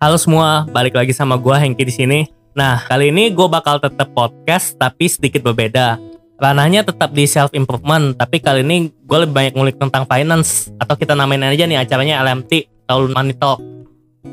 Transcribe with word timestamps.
Halo 0.00 0.16
semua, 0.16 0.64
balik 0.72 0.96
lagi 0.96 1.12
sama 1.12 1.36
gua 1.36 1.60
Hengki 1.60 1.84
di 1.84 1.92
sini. 1.92 2.20
Nah, 2.56 2.80
kali 2.88 3.12
ini 3.12 3.28
gue 3.36 3.44
bakal 3.44 3.76
tetap 3.76 4.08
podcast 4.16 4.72
tapi 4.80 5.04
sedikit 5.12 5.44
berbeda. 5.44 6.00
Ranahnya 6.40 6.88
tetap 6.88 7.12
di 7.12 7.28
self 7.28 7.52
improvement, 7.52 8.16
tapi 8.16 8.40
kali 8.40 8.64
ini 8.64 8.88
gue 8.88 9.18
lebih 9.20 9.36
banyak 9.36 9.52
ngulik 9.52 9.76
tentang 9.76 10.08
finance 10.08 10.72
atau 10.80 10.96
kita 10.96 11.12
namain 11.12 11.44
aja 11.44 11.68
nih 11.68 11.84
acaranya 11.84 12.16
LMT 12.24 12.64
atau 12.88 13.12
Money 13.12 13.36
Talk. 13.36 13.60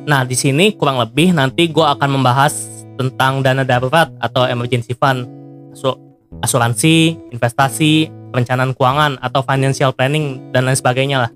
Nah, 0.07 0.23
di 0.23 0.39
sini 0.39 0.71
kurang 0.71 1.03
lebih 1.03 1.35
nanti 1.35 1.67
gue 1.67 1.83
akan 1.83 2.15
membahas 2.15 2.87
tentang 2.95 3.43
dana 3.43 3.67
darurat 3.67 4.07
atau 4.23 4.47
emergency 4.47 4.95
fund, 4.95 5.27
asuransi, 6.39 7.19
investasi, 7.35 8.07
perencanaan 8.31 8.71
keuangan 8.71 9.19
atau 9.19 9.43
financial 9.43 9.91
planning 9.91 10.39
dan 10.55 10.63
lain 10.63 10.79
sebagainya 10.79 11.27
lah. 11.27 11.31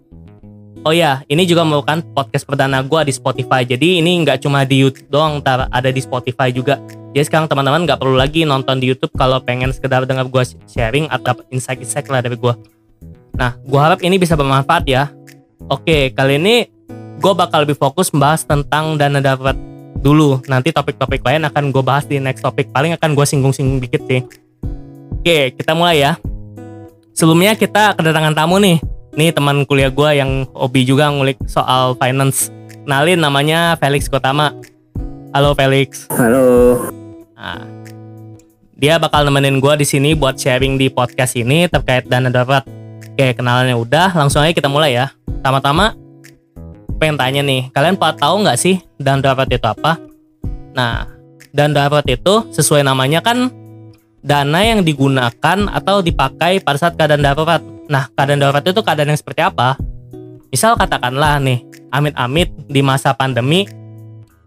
Oh 0.82 0.90
ya, 0.90 1.22
ini 1.30 1.46
juga 1.46 1.62
merupakan 1.62 2.02
podcast 2.18 2.42
perdana 2.42 2.82
gue 2.82 3.06
di 3.06 3.14
Spotify. 3.14 3.62
Jadi 3.62 4.02
ini 4.02 4.26
nggak 4.26 4.42
cuma 4.42 4.66
di 4.66 4.82
YouTube 4.82 5.14
doang, 5.14 5.38
ada 5.46 5.94
di 5.94 6.02
Spotify 6.02 6.50
juga. 6.50 6.82
Jadi 7.14 7.22
sekarang 7.22 7.46
teman-teman 7.46 7.86
nggak 7.86 8.02
perlu 8.02 8.18
lagi 8.18 8.50
nonton 8.50 8.82
di 8.82 8.90
YouTube 8.90 9.14
kalau 9.14 9.38
pengen 9.46 9.70
sekedar 9.70 10.10
dengar 10.10 10.26
gue 10.26 10.42
sharing 10.66 11.06
atau 11.14 11.38
insight-insight 11.54 12.10
lah 12.10 12.26
dari 12.26 12.34
gue. 12.34 12.54
Nah, 13.38 13.62
gue 13.62 13.78
harap 13.78 14.02
ini 14.02 14.18
bisa 14.18 14.34
bermanfaat 14.34 14.90
ya. 14.90 15.14
Oke, 15.70 16.18
kali 16.18 16.42
ini 16.42 16.66
gue 17.22 17.34
bakal 17.38 17.62
lebih 17.62 17.78
fokus 17.78 18.10
membahas 18.10 18.42
tentang 18.42 18.98
dana 18.98 19.22
darurat 19.22 19.54
dulu. 20.02 20.42
Nanti 20.50 20.74
topik-topik 20.74 21.22
lain 21.22 21.46
akan 21.46 21.70
gue 21.70 21.84
bahas 21.86 22.10
di 22.10 22.18
next 22.18 22.42
topik. 22.42 22.74
Paling 22.74 22.98
akan 22.98 23.14
gue 23.14 23.26
singgung-singgung 23.30 23.78
dikit 23.86 24.02
sih. 24.10 24.26
Oke, 25.22 25.54
kita 25.54 25.78
mulai 25.78 26.02
ya. 26.02 26.18
Sebelumnya 27.14 27.54
kita 27.54 27.94
kedatangan 27.94 28.34
tamu 28.34 28.58
nih 28.58 28.82
Nih 29.12 29.36
teman 29.36 29.68
kuliah 29.68 29.92
gue 29.92 30.10
yang 30.16 30.48
hobi 30.56 30.88
juga 30.88 31.12
ngulik 31.12 31.36
soal 31.44 32.00
finance. 32.00 32.48
Kenalin 32.88 33.20
namanya 33.20 33.76
Felix 33.76 34.08
Kotama. 34.08 34.56
Halo 35.36 35.52
Felix. 35.52 36.08
Halo. 36.16 36.80
Nah, 37.36 37.68
dia 38.80 38.96
bakal 39.04 39.28
nemenin 39.28 39.60
gue 39.60 39.84
di 39.84 39.84
sini 39.84 40.16
buat 40.16 40.40
sharing 40.40 40.80
di 40.80 40.88
podcast 40.88 41.36
ini 41.36 41.68
terkait 41.68 42.08
dana 42.08 42.32
darurat. 42.32 42.64
Oke, 43.12 43.36
kenalannya 43.36 43.76
udah, 43.76 44.16
langsung 44.16 44.48
aja 44.48 44.56
kita 44.56 44.72
mulai 44.72 44.96
ya. 44.96 45.12
Pertama-tama, 45.28 45.92
pengen 46.96 47.20
tanya 47.20 47.42
nih, 47.44 47.68
kalian 47.76 48.00
pada 48.00 48.16
tahu 48.16 48.48
nggak 48.48 48.56
sih 48.56 48.80
dana 48.96 49.20
darurat 49.20 49.52
itu 49.52 49.68
apa? 49.68 50.00
Nah, 50.72 51.04
dana 51.52 51.72
darurat 51.76 52.08
itu 52.08 52.48
sesuai 52.56 52.88
namanya 52.88 53.20
kan 53.20 53.52
dana 54.24 54.60
yang 54.64 54.88
digunakan 54.88 55.68
atau 55.68 56.00
dipakai 56.00 56.64
pada 56.64 56.80
saat 56.80 56.96
keadaan 56.96 57.28
darurat. 57.28 57.60
Nah, 57.92 58.08
keadaan 58.16 58.40
darurat 58.40 58.64
itu 58.64 58.80
keadaan 58.80 59.12
yang 59.12 59.20
seperti 59.20 59.44
apa? 59.44 59.76
Misal 60.48 60.80
katakanlah 60.80 61.44
nih, 61.44 61.60
amit-amit 61.92 62.48
di 62.72 62.80
masa 62.80 63.12
pandemi, 63.12 63.68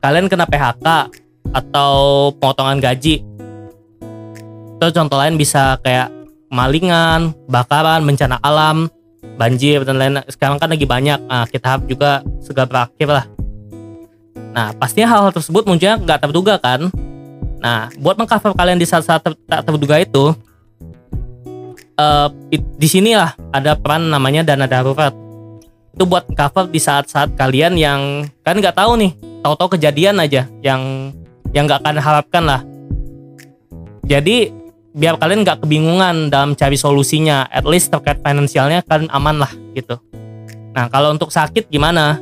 kalian 0.00 0.32
kena 0.32 0.48
PHK 0.48 1.12
atau 1.52 1.92
pemotongan 2.40 2.80
gaji. 2.80 3.20
Itu 4.80 4.86
contoh 4.96 5.20
lain 5.20 5.36
bisa 5.36 5.76
kayak 5.84 6.08
malingan, 6.48 7.36
bakaran, 7.44 8.00
bencana 8.08 8.40
alam, 8.40 8.88
banjir 9.36 9.84
dan 9.84 10.00
lain. 10.00 10.24
Sekarang 10.32 10.56
kan 10.56 10.72
lagi 10.72 10.88
banyak. 10.88 11.20
Nah, 11.28 11.44
kita 11.44 11.76
harap 11.76 11.84
juga 11.84 12.24
segera 12.40 12.64
berakhir 12.64 13.08
lah. 13.12 13.26
Nah, 14.56 14.72
pastinya 14.72 15.12
hal-hal 15.12 15.36
tersebut 15.36 15.68
munculnya 15.68 16.00
nggak 16.00 16.20
terduga 16.24 16.56
kan? 16.56 16.88
Nah, 17.60 17.92
buat 18.00 18.16
mengcover 18.16 18.56
kalian 18.56 18.80
di 18.80 18.88
saat-saat 18.88 19.20
tak 19.24 19.62
terduga 19.68 20.00
itu, 20.00 20.32
uh, 21.98 22.28
di 22.50 22.88
sinilah 22.88 23.34
ada 23.54 23.78
peran 23.78 24.10
namanya 24.10 24.46
dana 24.46 24.66
darurat. 24.66 25.14
Itu 25.94 26.10
buat 26.10 26.26
cover 26.34 26.70
di 26.70 26.82
saat-saat 26.82 27.38
kalian 27.38 27.78
yang 27.78 28.26
kan 28.42 28.58
nggak 28.58 28.74
tahu 28.74 28.98
nih 28.98 29.12
tahu-tahu 29.46 29.78
kejadian 29.78 30.18
aja 30.18 30.50
yang 30.64 31.14
yang 31.54 31.70
nggak 31.70 31.82
akan 31.84 31.96
harapkan 32.02 32.42
lah. 32.42 32.60
Jadi 34.04 34.50
biar 34.94 35.18
kalian 35.18 35.46
nggak 35.46 35.62
kebingungan 35.62 36.30
dalam 36.30 36.54
cari 36.58 36.74
solusinya 36.74 37.46
at 37.50 37.66
least 37.66 37.90
terkait 37.94 38.18
finansialnya 38.22 38.82
kan 38.82 39.06
aman 39.10 39.42
lah 39.42 39.52
gitu. 39.74 39.98
Nah 40.74 40.90
kalau 40.90 41.14
untuk 41.14 41.30
sakit 41.30 41.70
gimana? 41.70 42.18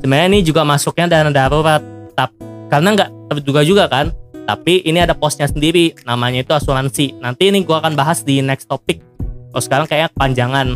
Sebenarnya 0.00 0.28
ini 0.32 0.40
juga 0.44 0.64
masuknya 0.64 1.08
dana 1.08 1.32
darurat 1.32 1.80
tapi 2.16 2.36
karena 2.72 2.88
nggak 2.96 3.10
terduga 3.28 3.60
juga 3.64 3.84
kan 3.88 4.12
tapi 4.44 4.84
ini 4.84 5.00
ada 5.00 5.16
posnya 5.16 5.48
sendiri, 5.48 5.96
namanya 6.04 6.44
itu 6.44 6.52
asuransi. 6.52 7.16
Nanti 7.20 7.48
ini 7.48 7.64
gue 7.64 7.72
akan 7.72 7.96
bahas 7.96 8.20
di 8.20 8.44
next 8.44 8.68
topic. 8.68 9.00
Oh 9.56 9.62
sekarang 9.62 9.88
kayaknya 9.88 10.12
kepanjangan. 10.12 10.68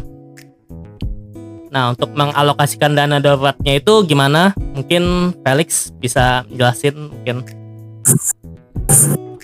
Nah 1.68 1.92
untuk 1.92 2.16
mengalokasikan 2.16 2.96
dana 2.96 3.20
daruratnya 3.20 3.76
itu 3.76 4.08
gimana? 4.08 4.56
Mungkin 4.72 5.36
Felix 5.44 5.92
bisa 6.00 6.48
jelasin 6.48 7.12
mungkin. 7.12 7.44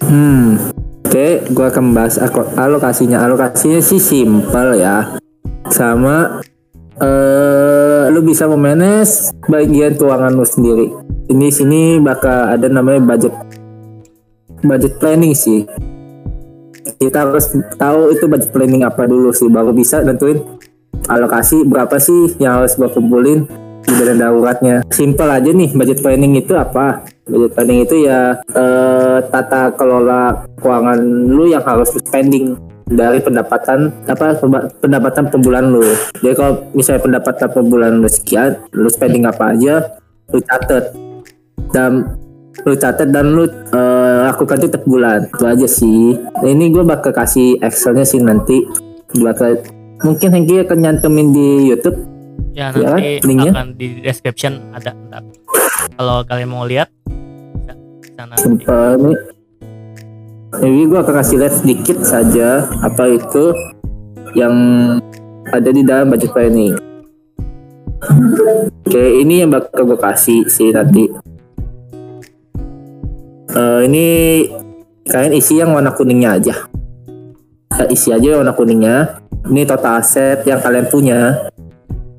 Hmm, 0.04 0.56
oke, 1.04 1.26
gue 1.52 1.66
akan 1.68 1.92
bahas 1.92 2.16
alokasinya. 2.56 3.20
Alokasinya 3.28 3.84
sih 3.84 4.00
simpel 4.00 4.80
ya, 4.80 5.20
sama 5.68 6.40
uh, 6.96 8.08
lu 8.08 8.24
bisa 8.24 8.48
memanage 8.48 9.36
bagian 9.44 10.00
keuangan 10.00 10.32
lu 10.32 10.48
sendiri. 10.48 10.86
Ini 11.28 11.48
sini 11.52 11.82
bakal 12.00 12.56
ada 12.56 12.68
namanya 12.68 13.00
budget 13.04 13.32
budget 14.64 14.96
planning 14.98 15.36
sih. 15.36 15.68
Kita 16.98 17.28
harus 17.28 17.52
tahu 17.76 18.16
itu 18.16 18.24
budget 18.24 18.50
planning 18.50 18.82
apa 18.82 19.04
dulu 19.04 19.30
sih 19.30 19.46
baru 19.52 19.76
bisa 19.76 20.00
tentuin 20.00 20.40
alokasi 21.08 21.68
berapa 21.68 22.00
sih 22.00 22.40
yang 22.40 22.64
harus 22.64 22.80
gue 22.80 22.88
kumpulin 22.88 23.44
di 23.84 23.92
dana 24.00 24.28
daruratnya. 24.28 24.80
Simple 24.88 25.28
aja 25.28 25.50
nih 25.52 25.70
budget 25.76 26.00
planning 26.00 26.40
itu 26.40 26.56
apa? 26.56 27.04
Budget 27.28 27.52
planning 27.52 27.78
itu 27.84 28.08
ya 28.08 28.40
eh, 28.40 29.18
tata 29.28 29.76
kelola 29.76 30.48
keuangan 30.60 30.98
lu 31.28 31.44
yang 31.52 31.62
harus 31.62 31.92
spending 31.92 32.56
dari 32.88 33.20
pendapatan 33.20 33.92
apa 34.08 34.40
pendapatan 34.80 35.28
per 35.28 35.40
bulan 35.40 35.64
lu. 35.72 35.84
Jadi 36.20 36.34
kalau 36.36 36.52
misalnya 36.72 37.02
pendapatan 37.04 37.48
per 37.52 37.64
bulan 37.64 37.92
lu 38.00 38.08
sekian 38.08 38.56
lu 38.72 38.88
spending 38.88 39.24
apa 39.28 39.56
aja 39.56 39.74
lu 40.32 40.40
catet 40.40 40.92
dan 41.72 42.16
lu 42.64 42.74
catat 42.76 43.08
dan 43.12 43.36
lu 43.36 43.44
uh, 43.44 44.28
lakukan 44.32 44.56
itu 44.60 44.68
tiap 44.72 44.84
bulan. 44.88 45.28
Itu 45.28 45.44
aja 45.44 45.68
sih. 45.68 46.16
Nah, 46.16 46.48
ini 46.48 46.72
gue 46.72 46.84
bakal 46.84 47.12
kasih 47.12 47.60
excelnya 47.60 48.08
sih 48.08 48.20
nanti. 48.20 48.64
Bakal 49.14 49.60
mungkin 50.02 50.28
Hengki 50.32 50.64
akan 50.64 50.78
nyantemin 50.80 51.28
di 51.32 51.48
YouTube. 51.70 51.96
Ya 52.54 52.70
nanti 52.70 53.18
ya, 53.18 53.26
linknya? 53.26 53.50
akan 53.50 53.68
di 53.74 53.98
description 53.98 54.70
ada 54.70 54.94
ntar 55.10 55.26
kalau 55.98 56.22
kalian 56.22 56.48
mau 56.54 56.62
lihat 56.62 56.86
sana. 58.14 58.38
Ini. 58.38 59.14
Jadi 60.54 60.80
gue 60.86 60.98
akan 61.02 61.14
kasih 61.18 61.36
lihat 61.42 61.54
sedikit 61.58 61.98
saja 62.06 62.62
apa 62.78 63.10
itu 63.10 63.50
yang 64.38 64.54
ada 65.50 65.70
di 65.70 65.82
dalam 65.82 66.10
budget 66.10 66.30
planning 66.30 66.74
Oke, 68.84 69.04
ini 69.24 69.40
yang 69.42 69.50
bakal 69.50 69.88
gue 69.88 69.98
kasih 69.98 70.44
sih 70.46 70.70
nanti 70.70 71.08
uh, 73.54 73.80
ini 73.86 74.06
kalian 75.06 75.34
isi 75.34 75.62
yang 75.62 75.72
warna 75.72 75.94
kuningnya 75.94 76.36
aja. 76.36 76.54
Uh, 77.74 77.88
isi 77.90 78.10
aja 78.10 78.42
warna 78.42 78.52
kuningnya. 78.52 79.22
Ini 79.44 79.68
total 79.68 80.00
aset 80.00 80.42
yang 80.48 80.60
kalian 80.60 80.88
punya. 80.88 81.50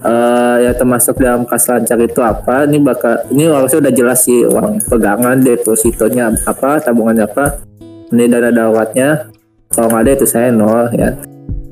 Uh, 0.06 0.62
ya 0.62 0.78
termasuk 0.78 1.18
dalam 1.18 1.50
kas 1.50 1.66
lancar 1.66 1.98
itu 1.98 2.22
apa? 2.22 2.70
Ini 2.70 2.78
bakal 2.86 3.26
ini 3.34 3.50
harusnya 3.50 3.90
udah 3.90 3.94
jelas 3.94 4.22
sih 4.22 4.46
uang 4.46 4.86
pegangan 4.86 5.42
depositonya 5.42 6.30
apa 6.46 6.78
tabungannya 6.78 7.26
apa. 7.26 7.66
Ini 8.14 8.30
dana 8.30 8.54
daruratnya 8.54 9.34
kalau 9.74 9.90
nggak 9.90 10.04
ada 10.06 10.12
itu 10.14 10.28
saya 10.30 10.54
nol 10.54 10.94
ya. 10.94 11.18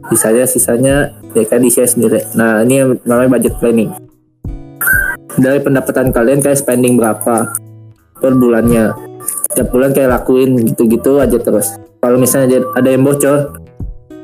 Sisanya 0.09 0.43
sisanya 0.49 0.95
ya 1.37 1.45
kan 1.45 1.61
isi 1.61 1.85
sendiri. 1.85 2.25
Nah 2.33 2.65
ini 2.65 2.73
yang 2.81 2.89
namanya 3.05 3.37
budget 3.37 3.53
planning. 3.61 3.93
Dari 5.37 5.61
pendapatan 5.61 6.09
kalian 6.09 6.41
kayak 6.41 6.57
spending 6.57 6.97
berapa 6.97 7.53
per 8.17 8.33
bulannya 8.33 9.12
tiap 9.53 9.69
bulan 9.69 9.93
kayak 9.93 10.09
lakuin 10.09 10.57
gitu-gitu 10.59 11.21
aja 11.21 11.37
terus. 11.37 11.77
Kalau 12.01 12.17
misalnya 12.19 12.65
ada 12.75 12.89
yang 12.89 13.05
bocor 13.05 13.61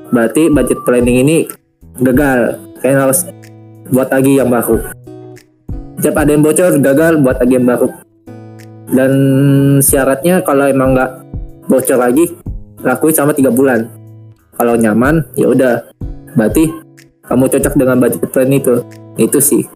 berarti 0.09 0.49
budget 0.49 0.81
planning 0.83 1.23
ini 1.23 1.37
gagal. 2.01 2.57
Kayak 2.79 3.09
harus 3.09 3.19
buat 3.91 4.09
lagi 4.09 4.39
yang 4.39 4.49
baru. 4.49 4.77
Tiap 5.99 6.15
ada 6.15 6.29
yang 6.31 6.43
bocor 6.43 6.79
gagal 6.79 7.13
buat 7.19 7.37
lagi 7.39 7.53
yang 7.59 7.67
baru. 7.67 7.87
Dan 8.89 9.11
syaratnya 9.83 10.41
kalau 10.41 10.65
emang 10.65 10.97
nggak 10.97 11.11
bocor 11.69 11.99
lagi 11.99 12.33
lakuin 12.81 13.15
sama 13.15 13.31
tiga 13.35 13.51
bulan. 13.53 13.85
Kalau 14.55 14.75
nyaman 14.75 15.23
ya 15.35 15.51
udah. 15.51 15.91
Berarti 16.33 16.71
kamu 17.25 17.45
cocok 17.51 17.73
dengan 17.75 17.97
budget 17.99 18.23
plan 18.31 18.49
itu. 18.49 18.81
Itu 19.19 19.39
sih. 19.43 19.67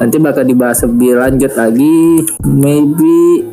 Nanti 0.00 0.16
bakal 0.16 0.48
dibahas 0.48 0.80
lebih 0.88 1.20
lanjut 1.20 1.52
lagi. 1.54 2.24
Maybe 2.48 3.44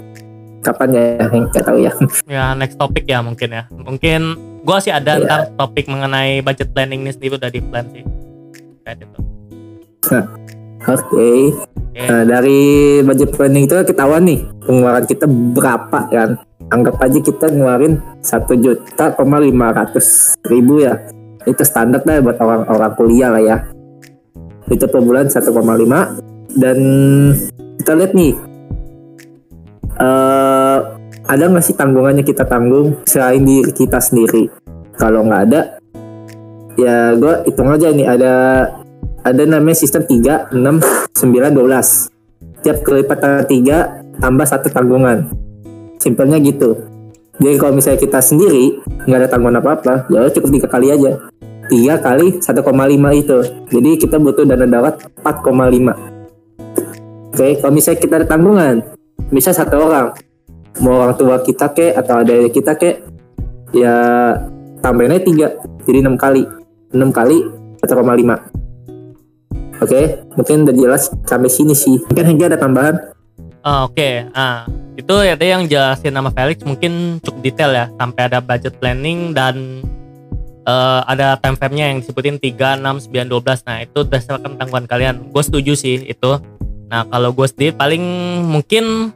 kapan 0.67 0.89
ya 0.91 1.03
nggak 1.47 1.63
tahu 1.63 1.77
ya 1.79 1.91
ya 2.27 2.45
next 2.53 2.75
topic 2.75 3.07
ya 3.07 3.23
mungkin 3.23 3.49
ya 3.55 3.63
mungkin 3.71 4.35
gua 4.67 4.83
sih 4.83 4.91
ada 4.91 5.15
yeah. 5.15 5.23
ntar 5.23 5.39
topik 5.55 5.87
mengenai 5.87 6.43
budget 6.43 6.75
planning 6.75 7.07
ini 7.07 7.11
sendiri 7.15 7.39
udah 7.39 7.51
di 7.51 7.61
plan 7.63 7.87
sih 7.95 8.03
kayak 8.83 9.07
itu 9.07 9.19
nah, 10.11 10.25
Oke. 10.85 11.51
Oke. 11.57 12.05
Nah, 12.05 12.23
dari 12.23 12.61
budget 13.01 13.33
planning 13.33 13.65
itu 13.65 13.73
ketahuan 13.81 14.23
nih 14.29 14.39
pengeluaran 14.61 15.05
kita 15.09 15.25
berapa 15.27 15.99
kan. 16.07 16.37
Anggap 16.69 16.95
aja 17.01 17.19
kita 17.19 17.45
ngeluarin 17.49 17.97
satu 18.21 18.53
juta 18.55 19.17
koma 19.17 19.41
lima 19.41 19.73
ratus 19.73 20.37
ribu 20.45 20.85
ya. 20.85 20.95
Itu 21.49 21.65
standar 21.65 22.05
lah 22.05 22.21
buat 22.21 22.37
orang-orang 22.37 22.93
kuliah 22.93 23.33
lah 23.33 23.43
ya. 23.43 23.57
Itu 24.69 24.85
per 24.85 24.99
bulan 24.99 25.31
1,5 25.31 25.47
dan 26.59 26.77
kita 27.79 27.91
lihat 27.95 28.11
nih 28.15 28.33
eh 29.97 30.56
ada 31.27 31.43
nggak 31.51 31.63
sih 31.63 31.75
tanggungannya 31.75 32.23
kita 32.23 32.47
tanggung 32.47 33.03
selain 33.03 33.43
diri 33.43 33.71
kita 33.75 33.99
sendiri? 33.99 34.47
Kalau 34.97 35.27
nggak 35.27 35.41
ada, 35.51 35.77
ya 36.79 37.13
gue 37.13 37.33
hitung 37.45 37.69
aja 37.69 37.93
nih 37.93 38.07
ada 38.07 38.33
ada 39.21 39.41
namanya 39.43 39.77
sistem 39.77 40.07
3, 40.07 40.55
6, 40.55 40.55
9, 40.55 41.51
12 41.53 42.63
tiap 42.63 42.77
kelipatan 42.81 43.45
3 43.45 44.23
tambah 44.23 44.45
satu 44.47 44.71
tanggungan. 44.71 45.27
Simpelnya 45.99 46.39
gitu. 46.39 46.87
Jadi 47.37 47.55
kalau 47.61 47.77
misalnya 47.77 48.01
kita 48.01 48.17
sendiri 48.23 48.81
nggak 49.05 49.19
ada 49.21 49.29
tanggungan 49.29 49.61
apa-apa 49.61 50.09
ya 50.09 50.25
cukup 50.33 50.49
tiga 50.57 50.67
kali 50.71 50.89
aja. 50.89 51.21
3 51.67 51.99
kali 51.99 52.39
1,5 52.39 53.21
itu. 53.21 53.37
Jadi 53.69 53.89
kita 53.99 54.15
butuh 54.17 54.47
dana 54.47 54.65
darurat 54.65 54.95
4,5 55.21 56.17
oke 57.37 57.61
kalau 57.61 57.69
misalnya 57.69 57.99
kita 58.01 58.13
ada 58.17 58.25
tanggungan 58.25 58.75
bisa 59.29 59.53
satu 59.53 59.77
orang 59.77 60.09
mau 60.83 61.03
orang 61.03 61.17
tua 61.17 61.41
kita 61.41 61.73
kek 61.73 61.93
atau 61.97 62.21
ada 62.21 62.35
kita 62.49 62.73
kek 62.77 63.03
ya 63.75 63.95
tambahinnya 64.81 65.21
3 65.21 65.87
jadi 65.87 65.99
6 66.03 66.15
kali. 66.19 66.43
6 66.87 67.11
kali 67.11 67.37
1,5 67.83 68.57
Oke, 69.77 70.25
mungkin 70.33 70.65
udah 70.65 70.73
jelas 70.73 71.13
sampai 71.29 71.51
sini 71.53 71.77
sih. 71.77 72.01
Mungkin 72.09 72.25
Hengki 72.25 72.49
ada 72.49 72.57
tambahan? 72.57 72.97
Oh, 73.61 73.85
Oke, 73.85 74.25
ah 74.33 74.65
itu 74.97 75.13
ya 75.21 75.37
tadi 75.37 75.53
yang 75.53 75.69
jelasin 75.69 76.09
nama 76.09 76.33
Felix 76.33 76.65
mungkin 76.65 77.21
cukup 77.21 77.39
detail 77.45 77.71
ya. 77.77 77.85
Sampai 78.01 78.25
ada 78.25 78.41
budget 78.41 78.73
planning 78.81 79.37
dan 79.37 79.85
eh, 80.65 81.01
ada 81.05 81.37
time 81.37 81.53
frame-nya 81.53 81.93
yang 81.93 81.97
disebutin 82.01 82.41
3, 82.41 82.81
6, 82.81 83.13
9, 83.13 83.29
12 83.29 83.67
nah 83.69 83.77
itu 83.85 83.99
berdasarkan 84.01 84.51
tanggungan 84.57 84.85
kalian. 84.89 85.15
Gue 85.29 85.43
setuju 85.45 85.77
sih 85.77 86.09
itu. 86.09 86.31
Nah 86.89 87.05
kalau 87.05 87.29
gue 87.37 87.45
sendiri 87.45 87.77
paling 87.77 88.03
mungkin 88.49 89.13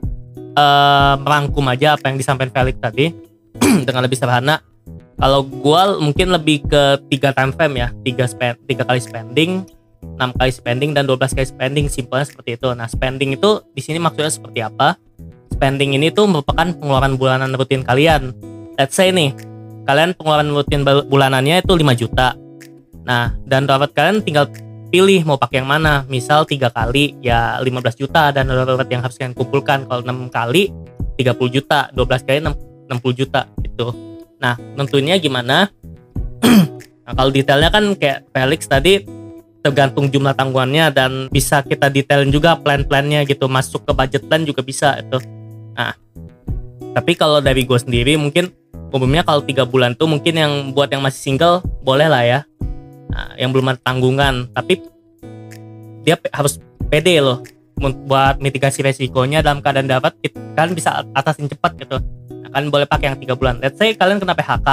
eh, 0.55 1.13
merangkum 1.19 1.65
aja 1.71 1.95
apa 1.95 2.11
yang 2.11 2.17
disampaikan 2.19 2.51
Felix 2.51 2.75
tadi 2.79 3.11
dengan 3.87 4.01
lebih 4.03 4.17
sederhana 4.19 4.59
kalau 5.21 5.45
gue 5.45 5.81
mungkin 6.01 6.33
lebih 6.33 6.65
ke 6.65 6.83
tiga 7.13 7.29
time 7.31 7.53
frame 7.53 7.75
ya 7.77 7.87
tiga 8.01 8.25
spend 8.25 8.57
tiga 8.65 8.83
kali 8.87 8.97
spending 8.97 9.63
6 10.01 10.37
kali 10.37 10.51
spending 10.53 10.91
dan 10.93 11.05
12 11.09 11.33
kali 11.33 11.47
spending 11.47 11.85
simpelnya 11.89 12.25
seperti 12.25 12.57
itu. 12.57 12.69
Nah, 12.73 12.85
spending 12.89 13.37
itu 13.37 13.61
di 13.73 13.81
sini 13.81 13.97
maksudnya 14.01 14.33
seperti 14.33 14.59
apa? 14.61 14.97
Spending 15.53 15.97
ini 15.97 16.09
tuh 16.09 16.25
merupakan 16.25 16.65
pengeluaran 16.73 17.17
bulanan 17.17 17.53
rutin 17.53 17.85
kalian. 17.85 18.33
Let's 18.77 18.97
say 18.97 19.13
nih, 19.13 19.33
kalian 19.85 20.17
pengeluaran 20.17 20.49
rutin 20.53 20.81
bul- 20.81 21.05
bulanannya 21.05 21.61
itu 21.61 21.73
5 21.73 21.93
juta. 21.93 22.33
Nah, 23.05 23.33
dan 23.45 23.65
dapat 23.65 23.93
kalian 23.93 24.21
tinggal 24.25 24.49
pilih 24.91 25.23
mau 25.23 25.39
pakai 25.39 25.63
yang 25.63 25.69
mana. 25.71 26.03
Misal 26.11 26.43
3 26.43 26.67
kali 26.69 27.15
ya 27.23 27.57
15 27.63 27.95
juta 27.95 28.29
dan 28.35 28.51
dapat 28.51 28.91
yang 28.91 29.01
harus 29.01 29.15
kalian 29.15 29.33
kumpulkan. 29.33 29.87
Kalau 29.87 30.03
6 30.03 30.27
kali 30.27 30.69
30 31.15 31.55
juta, 31.55 31.87
12 31.95 32.27
kali 32.27 32.37
6, 32.43 32.91
60 32.91 33.19
juta 33.23 33.47
gitu. 33.63 33.95
Nah, 34.37 34.59
tentunya 34.75 35.15
gimana? 35.15 35.71
nah, 37.07 37.13
kalau 37.15 37.31
detailnya 37.31 37.71
kan 37.71 37.95
kayak 37.95 38.27
Felix 38.35 38.67
tadi 38.67 39.21
tergantung 39.61 40.09
jumlah 40.09 40.33
tanggungannya 40.33 40.89
dan 40.89 41.11
bisa 41.29 41.61
kita 41.61 41.87
detailin 41.87 42.33
juga 42.33 42.57
plan-plannya 42.57 43.23
gitu 43.29 43.45
masuk 43.45 43.85
ke 43.85 43.93
budget 43.93 44.25
plan 44.25 44.41
juga 44.41 44.65
bisa 44.65 44.97
itu 44.97 45.21
nah 45.77 45.93
tapi 46.97 47.13
kalau 47.13 47.39
dari 47.39 47.63
gue 47.63 47.77
sendiri 47.77 48.17
mungkin 48.17 48.49
umumnya 48.89 49.21
kalau 49.23 49.45
tiga 49.45 49.63
bulan 49.63 49.93
tuh 49.93 50.09
mungkin 50.09 50.33
yang 50.33 50.53
buat 50.73 50.89
yang 50.89 51.05
masih 51.05 51.21
single 51.21 51.61
boleh 51.85 52.09
lah 52.09 52.25
ya 52.25 52.39
nah, 53.11 53.35
yang 53.35 53.51
belum 53.51 53.75
ada 53.75 53.79
tanggungan. 53.83 54.47
Tapi 54.55 54.79
dia 56.07 56.15
harus 56.31 56.57
pede 56.87 57.19
loh 57.21 57.43
buat 57.81 58.37
mitigasi 58.37 58.85
resikonya 58.85 59.41
dalam 59.41 59.59
keadaan 59.59 59.89
dapat 59.89 60.13
kalian 60.55 60.73
bisa 60.77 61.03
atasin 61.13 61.49
cepat 61.49 61.75
gitu. 61.81 61.97
Nah, 62.31 62.49
kalian 62.53 62.69
boleh 62.71 62.87
pakai 62.87 63.13
yang 63.13 63.17
tiga 63.19 63.35
bulan. 63.35 63.59
Let's 63.59 63.77
say 63.77 63.93
kalian 63.93 64.21
kena 64.21 64.37
PHK 64.37 64.69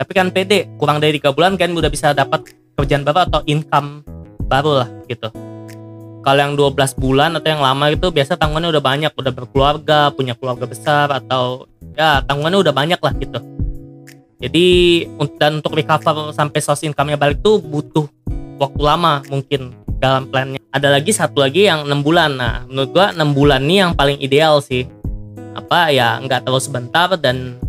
tapi 0.00 0.12
kan 0.16 0.32
pede. 0.32 0.66
Kurang 0.80 0.96
dari 0.98 1.20
tiga 1.20 1.36
bulan 1.36 1.60
kalian 1.60 1.76
udah 1.76 1.92
bisa 1.92 2.16
dapat 2.16 2.48
kerjaan 2.74 3.04
baru 3.04 3.28
atau 3.28 3.40
income 3.44 4.00
baru 4.48 4.84
lah 4.84 4.88
gitu. 5.06 5.28
Kalau 6.20 6.40
yang 6.40 6.52
12 6.52 7.00
bulan 7.00 7.32
atau 7.36 7.48
yang 7.48 7.64
lama 7.64 7.88
itu 7.88 8.08
biasa 8.12 8.36
tanggungannya 8.36 8.72
udah 8.76 8.84
banyak. 8.84 9.12
Udah 9.12 9.32
berkeluarga 9.32 10.08
punya 10.12 10.32
keluarga 10.36 10.64
besar 10.64 11.12
atau 11.12 11.68
ya 11.96 12.24
tanggungannya 12.24 12.60
udah 12.64 12.74
banyak 12.74 13.00
lah 13.00 13.12
gitu 13.20 13.59
jadi 14.40 14.66
dan 15.36 15.60
untuk 15.60 15.76
recover 15.76 16.32
sampai 16.32 16.58
source 16.64 16.88
income-nya 16.88 17.20
balik 17.20 17.44
tuh 17.44 17.60
butuh 17.60 18.08
waktu 18.56 18.82
lama 18.82 19.20
mungkin 19.28 19.76
dalam 20.00 20.26
plannya 20.32 20.60
ada 20.72 20.88
lagi 20.88 21.12
satu 21.12 21.44
lagi 21.44 21.68
yang 21.68 21.84
enam 21.84 22.00
bulan 22.00 22.40
nah 22.40 22.64
menurut 22.64 22.90
gua 22.90 23.06
enam 23.12 23.36
bulan 23.36 23.60
nih 23.62 23.78
yang 23.84 23.92
paling 23.92 24.16
ideal 24.18 24.64
sih 24.64 24.88
apa 25.52 25.92
ya 25.92 26.16
nggak 26.24 26.48
terlalu 26.48 26.62
sebentar 26.64 27.08
dan 27.20 27.60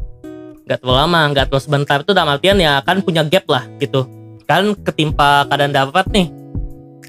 nggak 0.64 0.80
terlalu 0.80 0.96
lama 0.96 1.20
nggak 1.36 1.46
terlalu 1.52 1.64
sebentar 1.64 1.98
itu 2.00 2.12
dalam 2.16 2.32
artian 2.32 2.58
ya 2.58 2.80
kan 2.82 3.04
punya 3.04 3.28
gap 3.28 3.44
lah 3.52 3.68
gitu 3.84 4.08
kan 4.48 4.72
ketimpa 4.80 5.44
keadaan 5.52 5.76
dapat 5.76 6.08
nih 6.08 6.42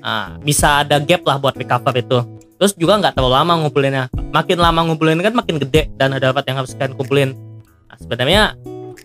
Nah, 0.03 0.35
bisa 0.43 0.83
ada 0.83 0.99
gap 0.99 1.23
lah 1.23 1.39
buat 1.39 1.55
recover 1.55 1.95
itu. 1.95 2.19
Terus 2.59 2.75
juga 2.75 2.99
nggak 2.99 3.15
terlalu 3.15 3.33
lama 3.39 3.53
ngumpulinnya. 3.63 4.05
Makin 4.35 4.59
lama 4.59 4.81
ngumpulin 4.91 5.23
kan 5.23 5.35
makin 5.35 5.63
gede 5.63 5.95
dan 5.95 6.11
ada 6.19 6.35
dapat 6.35 6.43
yang 6.51 6.59
harus 6.59 6.75
kalian 6.75 6.95
kumpulin. 6.99 7.31
Nah, 7.87 7.97
sebenarnya 8.03 8.43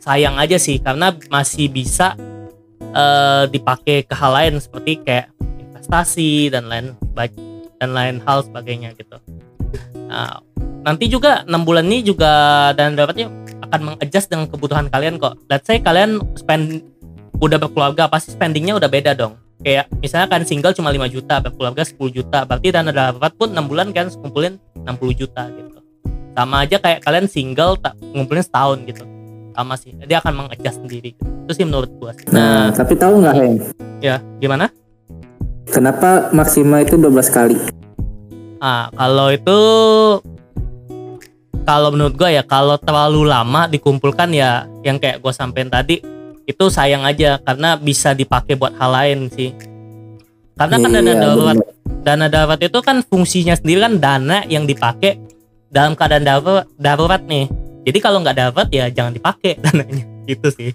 sayang 0.08 0.40
aja 0.40 0.56
sih 0.56 0.80
karena 0.80 1.12
masih 1.28 1.68
bisa 1.68 2.16
eh, 2.80 3.44
dipakai 3.52 4.08
ke 4.08 4.16
hal 4.16 4.32
lain 4.32 4.56
seperti 4.64 5.04
kayak 5.04 5.36
investasi 5.60 6.48
dan 6.48 6.72
lain 6.72 6.96
dan 7.78 7.90
lain 7.92 8.24
hal 8.24 8.48
sebagainya 8.48 8.96
gitu. 8.96 9.20
Nah, 10.08 10.40
nanti 10.88 11.12
juga 11.12 11.44
enam 11.44 11.68
bulan 11.68 11.84
ini 11.92 12.08
juga 12.08 12.72
dan 12.72 12.96
dapatnya 12.96 13.28
akan 13.68 13.80
mengadjust 13.84 14.32
dengan 14.32 14.48
kebutuhan 14.48 14.88
kalian 14.88 15.20
kok. 15.20 15.36
Let's 15.52 15.68
say 15.68 15.84
kalian 15.84 16.24
spend 16.40 16.88
udah 17.38 17.60
berkeluarga 17.60 18.08
pasti 18.08 18.34
spendingnya 18.34 18.80
udah 18.80 18.90
beda 18.90 19.14
dong 19.14 19.38
kayak 19.62 19.90
misalnya 20.02 20.28
kan 20.30 20.42
single 20.42 20.74
cuma 20.74 20.90
5 20.90 21.06
juta 21.14 21.38
berkeluarga 21.42 21.86
10 21.86 21.98
juta 22.14 22.40
berarti 22.46 22.68
dana 22.74 22.90
darurat 22.90 23.34
pun 23.34 23.50
6 23.54 23.70
bulan 23.70 23.94
kan 23.94 24.10
kumpulin 24.10 24.58
60 24.86 25.22
juta 25.22 25.50
gitu 25.54 25.78
sama 26.38 26.66
aja 26.66 26.78
kayak 26.82 27.06
kalian 27.06 27.26
single 27.30 27.78
tak 27.78 27.94
ngumpulin 28.14 28.42
setahun 28.42 28.78
gitu 28.90 29.17
sama 29.58 29.74
sih 29.74 29.90
dia 30.06 30.22
akan 30.22 30.34
mengadjust 30.38 30.78
sendiri 30.78 31.18
itu 31.18 31.52
sih 31.52 31.66
menurut 31.66 31.90
gua 31.98 32.14
sih. 32.14 32.30
Nah, 32.30 32.70
tapi 32.70 32.94
tahu 32.94 33.18
nggak 33.20 33.36
Heng? 33.36 33.56
ya 33.98 34.22
gimana 34.38 34.70
Kenapa 35.68 36.32
maksimal 36.32 36.80
itu 36.80 36.96
12 36.96 37.10
kali? 37.28 37.58
ah 38.58 38.88
kalau 38.90 39.28
itu 39.30 39.58
kalau 41.64 41.90
menurut 41.92 42.14
gua 42.14 42.30
ya 42.30 42.42
kalau 42.42 42.78
terlalu 42.78 43.26
lama 43.26 43.66
dikumpulkan 43.66 44.30
ya 44.32 44.66
yang 44.82 44.96
kayak 44.96 45.20
gua 45.20 45.34
sampein 45.34 45.68
tadi 45.68 46.00
itu 46.48 46.66
sayang 46.70 47.04
aja 47.04 47.38
karena 47.38 47.76
bisa 47.76 48.14
dipakai 48.14 48.56
buat 48.56 48.72
hal 48.78 48.92
lain 48.94 49.20
sih 49.28 49.52
karena 50.56 50.76
kan 50.76 50.90
dana 50.90 51.02
Iya, 51.04 51.20
darurat 51.20 51.58
bener. 51.58 51.74
dana 52.02 52.26
darurat 52.28 52.60
itu 52.60 52.80
kan 52.80 52.98
fungsinya 53.04 53.54
sendiri 53.54 53.80
kan 53.80 53.94
dana 53.98 54.38
yang 54.48 54.64
dipakai 54.64 55.20
dalam 55.68 55.94
keadaan 55.94 56.24
darurat, 56.24 56.66
darurat 56.74 57.22
nih. 57.22 57.52
Jadi 57.88 58.04
kalau 58.04 58.20
nggak 58.20 58.36
darurat 58.36 58.68
ya 58.68 58.92
jangan 58.92 59.16
dipakai 59.16 59.56
dananya. 59.64 60.04
Gitu 60.28 60.48
sih. 60.52 60.72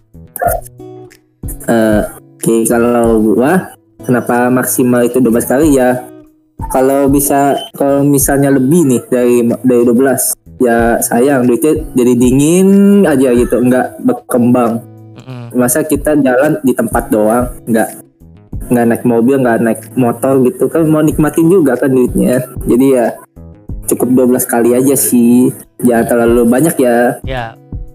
Eh, 1.69 2.03
Oke, 2.43 2.67
kalau 2.67 3.23
gua 3.23 3.77
kenapa 4.03 4.51
maksimal 4.51 5.07
itu 5.07 5.21
12 5.23 5.47
kali 5.47 5.79
ya? 5.79 6.09
Kalau 6.73 7.07
bisa 7.07 7.55
kalau 7.77 8.03
misalnya 8.03 8.51
lebih 8.51 8.83
nih 8.89 9.03
dari 9.07 9.37
dari 9.63 9.83
12 9.87 10.35
ya 10.59 10.99
sayang 10.99 11.47
duitnya 11.47 11.87
jadi 11.95 12.13
dingin 12.19 12.69
aja 13.07 13.31
gitu, 13.31 13.63
nggak 13.63 14.03
berkembang. 14.03 14.83
Mm-mm. 15.23 15.55
Masa 15.55 15.87
kita 15.87 16.19
jalan 16.19 16.59
di 16.67 16.73
tempat 16.75 17.15
doang, 17.15 17.47
nggak 17.69 17.89
nggak 18.73 18.87
naik 18.91 19.05
mobil, 19.07 19.37
nggak 19.39 19.59
naik 19.63 19.81
motor 19.95 20.43
gitu 20.49 20.67
kan 20.67 20.83
mau 20.89 21.05
nikmatin 21.05 21.47
juga 21.47 21.79
kan 21.79 21.93
duitnya. 21.93 22.43
Jadi 22.67 22.87
ya 22.91 23.07
cukup 23.87 24.09
12 24.35 24.51
kali 24.51 24.71
aja 24.75 24.99
sih. 24.99 25.55
Jangan 25.83 26.05
terlalu 26.07 26.43
banyak 26.47 26.75
ya. 26.79 26.97
Ya 27.27 27.45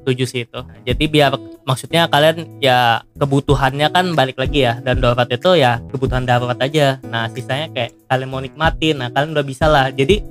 setuju 0.07 0.23
sih 0.23 0.41
itu. 0.47 0.59
Jadi 0.87 1.03
biar 1.11 1.35
maksudnya 1.67 2.07
kalian 2.07 2.63
ya 2.63 3.03
kebutuhannya 3.19 3.91
kan 3.91 4.15
balik 4.15 4.39
lagi 4.39 4.63
ya 4.63 4.79
dan 4.79 5.03
darurat 5.03 5.27
itu 5.27 5.59
ya 5.59 5.83
kebutuhan 5.91 6.23
darurat 6.23 6.55
aja. 6.63 7.03
Nah 7.03 7.27
sisanya 7.27 7.67
kayak 7.75 7.91
kalian 8.07 8.29
mau 8.31 8.39
nikmatin, 8.39 9.03
nah 9.03 9.11
kalian 9.11 9.35
udah 9.35 9.43
bisa 9.43 9.67
lah. 9.67 9.91
Jadi 9.91 10.23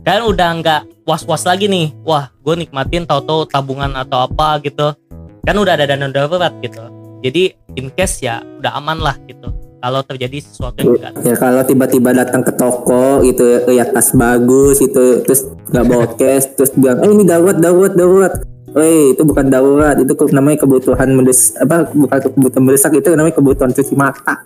kalian 0.00 0.24
udah 0.32 0.48
nggak 0.64 0.80
was-was 1.04 1.44
lagi 1.44 1.68
nih. 1.68 1.92
Wah 2.08 2.32
gue 2.40 2.54
nikmatin 2.56 3.04
tahu-tahu 3.04 3.44
tabungan 3.52 3.92
atau 3.92 4.24
apa 4.24 4.64
gitu. 4.64 4.96
Kan 5.44 5.60
udah 5.60 5.76
ada 5.76 5.84
dana 5.84 6.08
darurat 6.08 6.56
gitu. 6.64 6.80
Jadi 7.20 7.52
in 7.76 7.92
case 7.92 8.24
ya 8.24 8.40
udah 8.60 8.80
aman 8.80 8.96
lah 8.96 9.20
gitu. 9.28 9.52
Kalau 9.82 10.00
terjadi 10.06 10.38
sesuatu 10.38 10.78
yang 10.78 10.94
enggak 10.94 11.12
Ya 11.26 11.34
kalau 11.34 11.62
tiba-tiba 11.66 12.14
datang 12.14 12.46
ke 12.46 12.54
toko 12.54 13.26
gitu 13.26 13.66
lihat 13.66 13.90
tas 13.90 14.14
bagus 14.14 14.78
itu 14.78 15.26
terus 15.26 15.50
nggak 15.74 15.84
bawa 15.90 16.06
cash 16.18 16.54
terus 16.54 16.70
bilang 16.78 17.02
eh 17.02 17.10
ini 17.10 17.26
darurat 17.26 17.58
darurat 17.58 17.92
darurat 17.92 18.34
Woi 18.72 19.12
itu 19.12 19.22
bukan 19.28 19.52
darurat 19.52 20.00
itu 20.00 20.16
namanya 20.32 20.64
kebutuhan 20.64 21.12
mendes 21.12 21.52
apa 21.60 21.92
bukan 21.92 22.18
kebutuhan 22.24 22.62
mendesak 22.64 22.96
itu 22.96 23.12
namanya 23.12 23.36
kebutuhan 23.36 23.68
cuci 23.68 23.92
mata. 23.92 24.40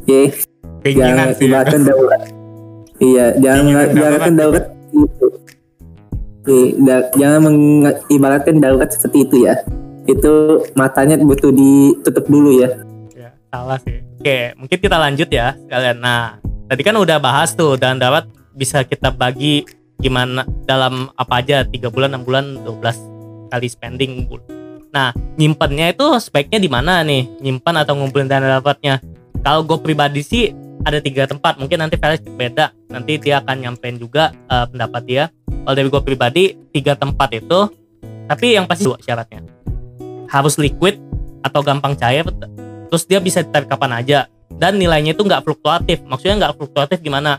Oke 0.00 0.32
keinginan 0.80 0.96
jangan 0.96 1.28
ya. 1.28 1.44
ibaratkan 1.44 1.80
darurat. 1.84 2.22
Iya 2.96 3.26
jangan 3.36 3.64
ibaratkan 3.92 4.32
darurat 4.32 4.64
itu. 4.96 5.26
Da- 6.80 7.08
jangan 7.20 7.40
mengibaratkan 7.52 8.56
darurat 8.64 8.88
seperti 8.96 9.28
itu 9.28 9.36
ya. 9.44 9.60
Itu 10.08 10.64
matanya 10.72 11.20
butuh 11.20 11.52
ditutup 11.52 12.24
dulu 12.32 12.64
ya. 12.64 12.80
Salah 13.50 13.78
sih. 13.82 13.98
Oke, 14.22 14.54
mungkin 14.54 14.78
kita 14.78 14.96
lanjut 14.96 15.26
ya 15.26 15.58
sekalian. 15.58 15.98
Nah, 15.98 16.38
tadi 16.70 16.82
kan 16.86 16.94
udah 16.94 17.18
bahas 17.18 17.50
tuh 17.58 17.74
dan 17.74 17.98
dapat 17.98 18.30
bisa 18.54 18.86
kita 18.86 19.10
bagi 19.10 19.66
gimana 19.98 20.46
dalam 20.64 21.10
apa 21.18 21.42
aja 21.42 21.66
3 21.66 21.90
bulan, 21.90 22.14
6 22.14 22.26
bulan, 22.26 22.44
12 22.62 23.50
kali 23.50 23.66
spending. 23.66 24.30
Nah, 24.94 25.10
nyimpennya 25.34 25.90
itu 25.90 26.06
sebaiknya 26.22 26.58
di 26.62 26.70
mana 26.70 27.02
nih? 27.02 27.26
Nyimpan 27.42 27.82
atau 27.82 27.98
ngumpulin 27.98 28.30
dana 28.30 28.62
dapatnya? 28.62 29.02
Kalau 29.42 29.66
gue 29.66 29.78
pribadi 29.82 30.22
sih 30.22 30.54
ada 30.86 31.02
tiga 31.02 31.26
tempat. 31.26 31.58
Mungkin 31.58 31.78
nanti 31.78 31.98
Felix 31.98 32.22
beda. 32.22 32.70
Nanti 32.90 33.18
dia 33.18 33.42
akan 33.42 33.56
nyampein 33.66 33.98
juga 33.98 34.30
eh, 34.50 34.66
pendapat 34.70 35.02
dia. 35.06 35.24
Kalau 35.46 35.74
dari 35.74 35.88
gue 35.90 36.02
pribadi 36.02 36.42
tiga 36.70 36.94
tempat 36.94 37.34
itu. 37.34 37.70
Tapi 38.30 38.46
yang 38.54 38.70
pasti 38.70 38.86
syaratnya. 39.02 39.42
Harus 40.30 40.54
liquid 40.54 41.02
atau 41.42 41.66
gampang 41.66 41.98
cair 41.98 42.22
terus 42.90 43.06
dia 43.06 43.22
bisa 43.22 43.46
ditarik 43.46 43.70
kapan 43.70 44.02
aja. 44.02 44.26
Dan 44.50 44.82
nilainya 44.82 45.14
itu 45.14 45.22
nggak 45.22 45.46
fluktuatif. 45.46 46.02
Maksudnya 46.02 46.36
nggak 46.42 46.52
fluktuatif 46.58 46.98
gimana? 46.98 47.38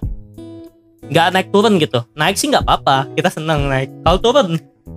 Nggak 1.12 1.28
naik 1.36 1.48
turun 1.52 1.76
gitu. 1.76 2.00
Naik 2.16 2.40
sih 2.40 2.48
nggak 2.48 2.64
apa-apa. 2.64 3.12
Kita 3.14 3.28
seneng 3.28 3.68
naik. 3.68 3.92
Kalau 4.02 4.18
turun 4.24 4.48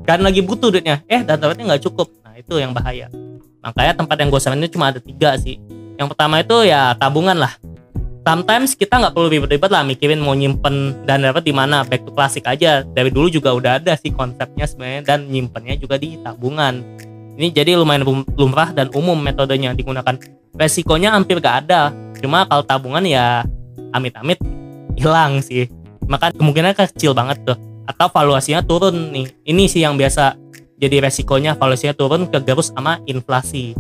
kan 0.06 0.23
lagi 0.23 0.40
butuh 0.40 0.70
duitnya. 0.70 1.02
Eh 1.11 1.26
dan 1.26 1.42
dapatnya 1.42 1.75
nggak 1.75 1.82
cukup. 1.90 2.14
Nah 2.23 2.38
itu 2.38 2.54
yang 2.62 2.70
bahaya. 2.70 3.11
Makanya 3.66 3.99
tempat 3.99 4.16
yang 4.23 4.28
gue 4.30 4.40
saranin 4.40 4.70
cuma 4.70 4.94
ada 4.94 5.02
tiga 5.02 5.34
sih. 5.37 5.58
Yang 5.99 6.14
pertama 6.14 6.38
itu 6.38 6.56
ya 6.62 6.94
tabungan 6.94 7.34
lah. 7.34 7.58
Sometimes 8.25 8.73
kita 8.73 9.04
nggak 9.04 9.12
perlu 9.12 9.28
ribet-ribet 9.28 9.68
lah 9.68 9.84
mikirin 9.84 10.16
mau 10.16 10.32
nyimpen 10.32 10.96
dan 11.04 11.20
dapat 11.26 11.44
di 11.44 11.52
mana. 11.52 11.82
Back 11.82 12.06
to 12.06 12.14
klasik 12.14 12.46
aja. 12.46 12.87
Dari 12.87 13.11
dulu 13.11 13.28
juga 13.28 13.52
udah 13.52 13.82
ada 13.82 13.92
sih 13.99 14.14
konsepnya 14.14 14.70
sebenarnya. 14.70 15.02
Dan 15.02 15.28
nyimpennya 15.28 15.76
juga 15.76 15.99
di 15.99 16.16
tabungan 16.23 16.80
ini 17.35 17.50
jadi 17.50 17.75
lumayan 17.75 18.07
lum- 18.07 18.29
lumrah 18.38 18.71
dan 18.71 18.91
umum 18.95 19.19
metodenya 19.19 19.75
digunakan. 19.75 20.14
Resikonya 20.55 21.11
hampir 21.11 21.43
gak 21.43 21.67
ada 21.67 21.91
cuma 22.23 22.47
kalau 22.47 22.62
tabungan 22.62 23.03
ya 23.03 23.43
amit-amit 23.91 24.38
hilang 24.95 25.43
sih. 25.43 25.67
Maka 26.07 26.31
kemungkinan 26.31 26.79
kecil 26.79 27.11
banget 27.11 27.43
tuh. 27.43 27.59
Atau 27.85 28.07
valuasinya 28.14 28.62
turun 28.62 29.11
nih. 29.11 29.26
Ini 29.45 29.64
sih 29.67 29.83
yang 29.83 29.99
biasa 29.99 30.38
jadi 30.79 31.03
resikonya 31.03 31.59
valuasinya 31.59 31.95
turun 31.95 32.31
kegerus 32.31 32.71
sama 32.71 33.03
inflasi. 33.05 33.75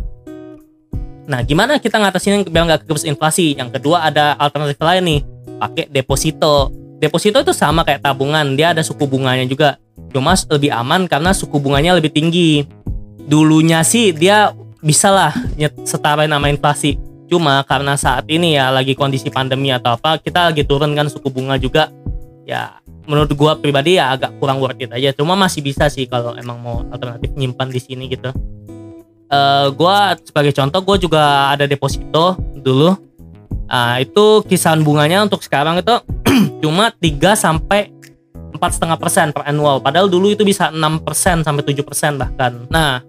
Nah 1.24 1.40
gimana 1.46 1.78
kita 1.78 1.96
ngatasin 2.02 2.44
biar 2.50 2.66
nggak 2.66 2.80
kegerus 2.84 3.06
inflasi? 3.06 3.54
Yang 3.54 3.78
kedua 3.78 4.10
ada 4.10 4.34
alternatif 4.34 4.82
lain 4.82 5.02
nih. 5.06 5.20
Pakai 5.62 5.84
deposito. 5.94 6.74
Deposito 6.98 7.38
itu 7.38 7.54
sama 7.54 7.86
kayak 7.86 8.02
tabungan. 8.02 8.58
Dia 8.58 8.74
ada 8.74 8.82
suku 8.82 9.06
bunganya 9.06 9.46
juga. 9.46 9.78
Cuma 10.10 10.34
lebih 10.50 10.74
aman 10.74 11.06
karena 11.06 11.30
suku 11.30 11.62
bunganya 11.62 11.94
lebih 11.94 12.10
tinggi 12.10 12.66
dulunya 13.28 13.80
sih 13.84 14.12
dia 14.12 14.52
bisa 14.84 15.08
lah 15.08 15.32
setara 15.88 16.28
nama 16.28 16.48
inflasi. 16.52 17.00
Cuma 17.24 17.64
karena 17.64 17.96
saat 17.96 18.28
ini 18.28 18.54
ya 18.54 18.68
lagi 18.68 18.92
kondisi 18.92 19.32
pandemi 19.32 19.72
atau 19.72 19.96
apa 19.96 20.20
kita 20.20 20.52
lagi 20.52 20.62
turun 20.62 20.92
kan 20.92 21.08
suku 21.08 21.32
bunga 21.32 21.56
juga. 21.56 21.88
Ya 22.44 22.78
menurut 23.08 23.32
gua 23.32 23.56
pribadi 23.56 23.96
ya 23.96 24.12
agak 24.12 24.36
kurang 24.36 24.60
worth 24.60 24.80
it 24.80 24.92
aja. 24.92 25.16
Cuma 25.16 25.32
masih 25.32 25.64
bisa 25.64 25.88
sih 25.88 26.04
kalau 26.04 26.36
emang 26.36 26.60
mau 26.60 26.84
alternatif 26.92 27.32
nyimpan 27.32 27.68
di 27.72 27.80
sini 27.80 28.04
gitu. 28.12 28.28
Eh 29.32 29.66
gua 29.72 30.12
sebagai 30.20 30.52
contoh 30.52 30.80
gue 30.84 31.08
juga 31.08 31.48
ada 31.56 31.64
deposito 31.64 32.36
dulu. 32.60 32.92
Ah, 33.64 33.96
itu 33.96 34.44
kisaran 34.44 34.84
bunganya 34.84 35.24
untuk 35.24 35.40
sekarang 35.40 35.80
itu 35.80 35.96
cuma 36.62 36.92
3 37.00 37.32
sampai 37.32 37.88
empat 38.52 38.76
setengah 38.76 39.00
persen 39.00 39.32
per 39.32 39.48
annual. 39.48 39.80
Padahal 39.80 40.12
dulu 40.12 40.30
itu 40.30 40.44
bisa 40.44 40.68
6 40.68 41.00
persen 41.00 41.40
sampai 41.40 41.64
7 41.64 41.80
persen 41.80 42.20
bahkan. 42.20 42.68
Nah 42.68 43.00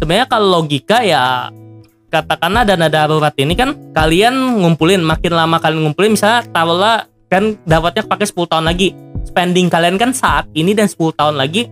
sebenarnya 0.00 0.26
kalau 0.28 0.60
logika 0.60 1.02
ya 1.02 1.50
katakanlah 2.12 2.62
dana 2.64 2.86
darurat 2.86 3.34
ini 3.36 3.52
kan 3.58 3.74
kalian 3.92 4.62
ngumpulin 4.62 5.02
makin 5.02 5.32
lama 5.34 5.58
kalian 5.58 5.90
ngumpulin 5.90 6.14
misalnya 6.14 6.46
taruhlah 6.48 7.04
kan 7.26 7.58
dapatnya 7.66 8.06
pakai 8.06 8.26
10 8.30 8.46
tahun 8.46 8.64
lagi. 8.70 8.94
Spending 9.26 9.66
kalian 9.66 9.98
kan 9.98 10.14
saat 10.14 10.46
ini 10.54 10.72
dan 10.72 10.86
10 10.86 11.12
tahun 11.18 11.34
lagi 11.34 11.66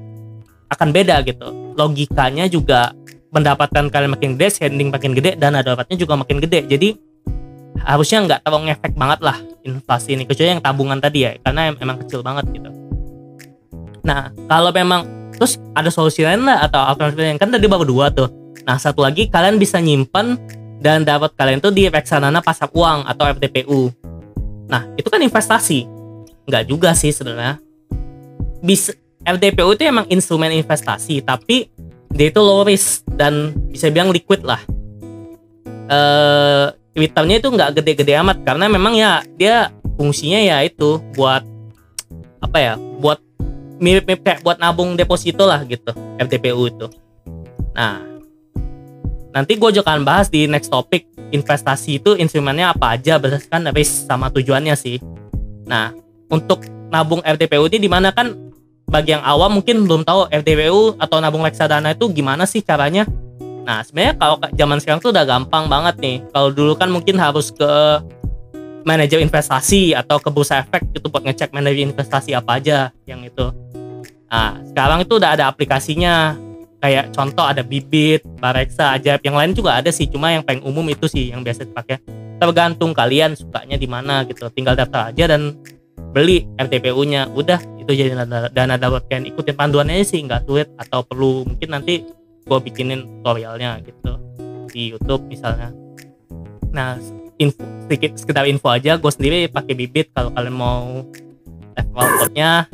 akan 0.68 0.88
beda 0.90 1.22
gitu. 1.22 1.74
Logikanya 1.78 2.50
juga 2.50 2.90
pendapatan 3.30 3.90
kalian 3.90 4.14
makin 4.14 4.34
gede 4.38 4.58
spending 4.58 4.90
makin 4.90 5.14
gede 5.14 5.38
dana 5.38 5.62
daruratnya 5.62 5.94
juga 5.94 6.18
makin 6.18 6.42
gede. 6.42 6.66
Jadi 6.66 6.88
harusnya 7.86 8.18
nggak 8.26 8.40
terlalu 8.42 8.70
ngefek 8.70 8.92
banget 8.98 9.20
lah 9.22 9.36
inflasi 9.62 10.18
ini. 10.18 10.26
Kecuali 10.26 10.58
yang 10.58 10.62
tabungan 10.62 10.98
tadi 10.98 11.18
ya 11.22 11.30
karena 11.40 11.70
em- 11.70 11.78
emang 11.78 11.96
kecil 12.02 12.26
banget 12.26 12.50
gitu. 12.50 12.70
Nah 14.02 14.34
kalau 14.50 14.74
memang 14.74 15.06
terus 15.36 15.58
ada 15.74 15.90
solusi 15.90 16.22
lain 16.22 16.46
lah 16.46 16.66
atau 16.66 16.80
alternatif 16.80 17.18
lain? 17.20 17.38
Kan 17.40 17.50
tadi 17.50 17.66
baru 17.66 17.84
dua 17.84 18.10
tuh. 18.10 18.30
Nah 18.64 18.80
satu 18.80 19.04
lagi 19.04 19.28
kalian 19.28 19.60
bisa 19.60 19.78
nyimpan 19.82 20.38
dan 20.80 21.04
dapat 21.04 21.32
kalian 21.36 21.60
tuh 21.64 21.72
di 21.72 21.88
reksadana 21.88 22.44
pasar 22.44 22.68
uang 22.72 23.08
atau 23.08 23.24
FTPU 23.30 23.92
nah 24.64 24.88
itu 24.96 25.08
kan 25.12 25.20
investasi. 25.20 25.84
Nggak 26.48 26.64
juga 26.68 26.96
sih 26.96 27.12
sebenarnya. 27.12 27.60
Bisa 28.64 28.96
FTPU 29.24 29.76
itu 29.76 29.84
emang 29.84 30.08
instrumen 30.08 30.52
investasi 30.52 31.20
tapi 31.24 31.68
dia 32.12 32.30
itu 32.30 32.40
low 32.40 32.64
risk 32.64 33.04
dan 33.16 33.52
bisa 33.68 33.88
bilang 33.92 34.12
liquid 34.12 34.44
lah. 34.44 34.60
Eh 35.88 36.66
returnnya 36.94 37.42
itu 37.42 37.48
nggak 37.50 37.82
gede-gede 37.82 38.14
amat 38.22 38.38
karena 38.46 38.70
memang 38.70 38.94
ya 38.94 39.20
dia 39.34 39.74
fungsinya 39.98 40.38
ya 40.38 40.62
itu 40.62 41.02
buat 41.18 41.42
apa 42.38 42.58
ya 42.62 42.74
buat 43.02 43.18
mirip-mirip 43.84 44.24
kayak 44.24 44.40
buat 44.40 44.56
nabung 44.56 44.96
deposito 44.96 45.44
lah 45.44 45.60
gitu 45.68 45.92
FTPU 46.16 46.72
itu 46.72 46.86
nah 47.76 48.00
nanti 49.36 49.60
gue 49.60 49.70
juga 49.76 49.92
akan 49.92 50.08
bahas 50.08 50.32
di 50.32 50.48
next 50.48 50.72
topic 50.72 51.04
investasi 51.28 52.00
itu 52.00 52.16
instrumennya 52.16 52.72
apa 52.72 52.96
aja 52.96 53.20
berdasarkan 53.20 53.68
risk 53.76 54.08
sama 54.08 54.32
tujuannya 54.32 54.72
sih 54.72 54.96
nah 55.68 55.92
untuk 56.32 56.64
nabung 56.88 57.20
RTPU 57.20 57.68
ini 57.68 57.84
di 57.84 57.90
mana 57.92 58.08
kan 58.08 58.32
bagi 58.88 59.12
yang 59.12 59.24
awam 59.26 59.60
mungkin 59.60 59.84
belum 59.84 60.08
tahu 60.08 60.32
RTPU 60.32 60.96
atau 60.96 61.20
nabung 61.20 61.44
reksadana 61.44 61.92
itu 61.92 62.08
gimana 62.08 62.48
sih 62.48 62.64
caranya 62.64 63.04
Nah, 63.64 63.80
sebenarnya 63.80 64.14
kalau 64.20 64.36
zaman 64.52 64.78
sekarang 64.78 65.00
tuh 65.00 65.10
udah 65.10 65.24
gampang 65.24 65.64
banget 65.72 65.96
nih. 65.98 66.16
Kalau 66.36 66.52
dulu 66.52 66.76
kan 66.76 66.92
mungkin 66.92 67.16
harus 67.16 67.48
ke 67.48 67.72
manajer 68.84 69.24
investasi 69.24 69.96
atau 69.96 70.20
ke 70.20 70.28
bursa 70.28 70.60
efek 70.60 70.92
gitu 70.92 71.08
buat 71.08 71.24
ngecek 71.24 71.56
manajer 71.56 71.88
investasi 71.88 72.36
apa 72.36 72.60
aja 72.60 72.92
yang 73.08 73.24
itu. 73.24 73.48
Nah, 74.34 74.58
sekarang 74.66 75.06
itu 75.06 75.14
udah 75.14 75.38
ada 75.38 75.46
aplikasinya. 75.46 76.34
Kayak 76.82 77.14
contoh 77.14 77.46
ada 77.46 77.62
Bibit, 77.62 78.26
Bareksa, 78.42 78.98
Ajaib. 78.98 79.22
Yang 79.22 79.36
lain 79.38 79.52
juga 79.54 79.78
ada 79.78 79.94
sih, 79.94 80.10
cuma 80.10 80.34
yang 80.34 80.42
paling 80.42 80.60
umum 80.66 80.82
itu 80.90 81.06
sih 81.06 81.30
yang 81.30 81.46
biasa 81.46 81.70
dipakai. 81.70 82.02
Tergantung 82.42 82.90
kalian 82.90 83.38
sukanya 83.38 83.78
di 83.78 83.86
mana 83.86 84.26
gitu. 84.26 84.50
Tinggal 84.50 84.74
daftar 84.74 85.14
aja 85.14 85.30
dan 85.30 85.54
beli 86.10 86.50
RTPU-nya. 86.58 87.30
Udah, 87.30 87.62
itu 87.78 87.94
jadi 87.94 88.18
dana, 88.18 88.50
dana 88.50 88.74
darurat 88.74 89.06
kalian 89.06 89.30
ikutin 89.30 89.54
panduannya 89.54 90.02
sih 90.02 90.20
nggak 90.26 90.50
sulit 90.50 90.68
atau 90.76 91.06
perlu 91.06 91.46
mungkin 91.46 91.70
nanti 91.70 92.04
gue 92.44 92.58
bikinin 92.58 93.22
tutorialnya 93.22 93.80
gitu 93.86 94.18
di 94.74 94.92
YouTube 94.92 95.24
misalnya. 95.30 95.70
Nah, 96.74 96.98
info, 97.38 97.62
sedikit 97.86 98.18
sekedar 98.18 98.44
info 98.50 98.68
aja, 98.68 98.98
gue 98.98 99.12
sendiri 99.14 99.46
pakai 99.46 99.72
bibit 99.78 100.10
kalau 100.12 100.34
kalian 100.34 100.52
mau 100.58 101.06
referral 101.78 102.10
code-nya 102.20 102.66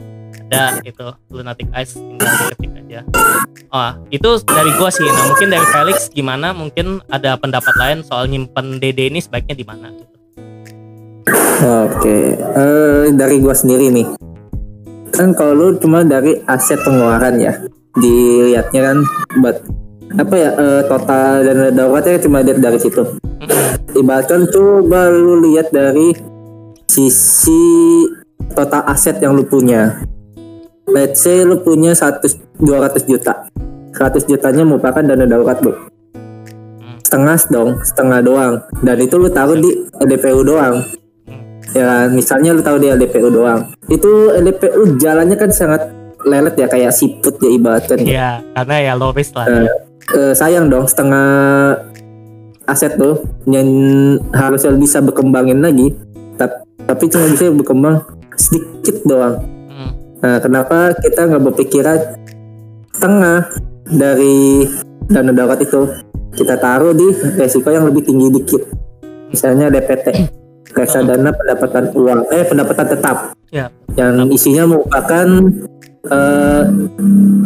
ada 0.50 0.83
itu 0.83 1.07
lunatic 1.30 1.71
ice 1.78 1.95
tinggal 1.95 2.26
diketik 2.26 2.71
aja. 2.75 3.00
Oh, 3.71 3.90
itu 4.11 4.30
dari 4.42 4.75
gue 4.75 4.90
sih. 4.90 5.07
Nah, 5.07 5.30
mungkin 5.30 5.49
dari 5.54 5.66
Felix 5.71 6.11
gimana? 6.11 6.50
Mungkin 6.50 7.07
ada 7.07 7.38
pendapat 7.38 7.71
lain 7.78 8.02
soal 8.02 8.26
nyimpen 8.26 8.83
DD 8.83 9.14
ini 9.14 9.23
sebaiknya 9.23 9.54
di 9.54 9.62
mana 9.62 9.95
gitu. 9.95 10.11
Oke, 11.61 12.40
eh, 12.40 13.12
dari 13.12 13.37
gua 13.38 13.52
sendiri 13.52 13.92
nih. 13.92 14.09
Kan 15.12 15.37
kalau 15.37 15.52
lu 15.52 15.66
cuma 15.76 16.00
dari 16.00 16.40
aset 16.49 16.80
pengeluaran 16.80 17.37
ya, 17.37 17.52
dilihatnya 18.00 18.80
kan 18.90 18.99
buat 19.45 19.57
apa 20.16 20.35
ya 20.35 20.50
eh, 20.57 20.83
total 20.88 21.45
dana 21.45 21.69
daruratnya 21.71 22.19
cuma 22.25 22.40
dari, 22.40 22.59
dari 22.59 22.78
situ. 22.80 23.04
Ibaratkan 23.92 24.49
coba 24.49 25.12
lu 25.12 25.45
lihat 25.52 25.69
dari 25.69 26.16
sisi 26.88 28.09
total 28.57 28.83
aset 28.88 29.21
yang 29.21 29.37
lu 29.37 29.45
punya. 29.45 30.00
Let's 30.90 31.20
say 31.20 31.42
lu 31.42 31.61
punya 31.61 31.92
100 31.92 32.59
200 32.59 33.04
juta. 33.04 33.47
100 33.90 34.23
jutanya 34.25 34.62
merupakan 34.62 35.00
dana 35.00 35.25
darurat, 35.25 35.59
Bu. 35.59 35.73
setengah 37.00 37.42
dong 37.50 37.70
setengah 37.82 38.23
doang 38.23 38.54
dan 38.80 38.94
itu 38.97 39.18
lu 39.18 39.26
taruh 39.26 39.59
di 39.59 39.66
LDPU 39.99 40.47
doang 40.47 40.78
ya 41.73 42.06
misalnya 42.06 42.54
lu 42.54 42.62
taruh 42.62 42.78
di 42.78 42.87
LDPU 42.87 43.35
doang 43.35 43.66
itu 43.90 44.30
LDPU 44.30 44.94
jalannya 44.94 45.35
kan 45.35 45.50
sangat 45.50 45.90
lelet 46.23 46.54
ya 46.54 46.70
kayak 46.70 46.94
siput 46.94 47.35
ya 47.40 47.50
ibaratkan 47.50 47.99
Iya, 47.99 48.30
karena 48.54 48.76
ya 48.78 48.92
low 48.94 49.11
risk 49.11 49.35
lah. 49.35 49.42
Eh, 49.42 49.66
eh, 50.14 50.32
sayang 50.38 50.70
dong 50.70 50.87
setengah 50.87 51.26
aset 52.62 52.94
tuh 52.94 53.26
yang 53.50 53.66
harusnya 54.30 54.70
bisa 54.78 55.02
berkembangin 55.02 55.59
lagi 55.59 55.90
tap- 56.38 56.62
tapi 56.87 57.11
cuma 57.11 57.26
bisa 57.26 57.50
berkembang 57.50 58.06
sedikit 58.38 59.02
doang 59.02 59.35
Hmm. 59.35 59.60
Nah 60.21 60.37
kenapa 60.39 60.93
kita 61.00 61.29
nggak 61.29 61.43
berpikiran 61.49 61.99
setengah 62.93 63.49
dari 63.89 64.69
dana 65.09 65.33
darurat 65.33 65.61
itu? 65.61 65.89
Kita 66.31 66.55
taruh 66.61 66.95
di 66.95 67.11
resiko 67.41 67.73
yang 67.75 67.91
lebih 67.91 68.07
tinggi 68.07 68.29
dikit. 68.31 68.62
Misalnya 69.35 69.73
DPT 69.73 70.31
reksadana 70.71 71.35
pendapatan 71.35 71.91
uang 71.97 72.21
eh 72.31 72.45
pendapatan 72.47 72.87
tetap. 72.87 73.17
Ya. 73.50 73.67
yang 73.99 74.31
isinya 74.31 74.62
merupakan 74.62 75.27
eh, 76.07 76.65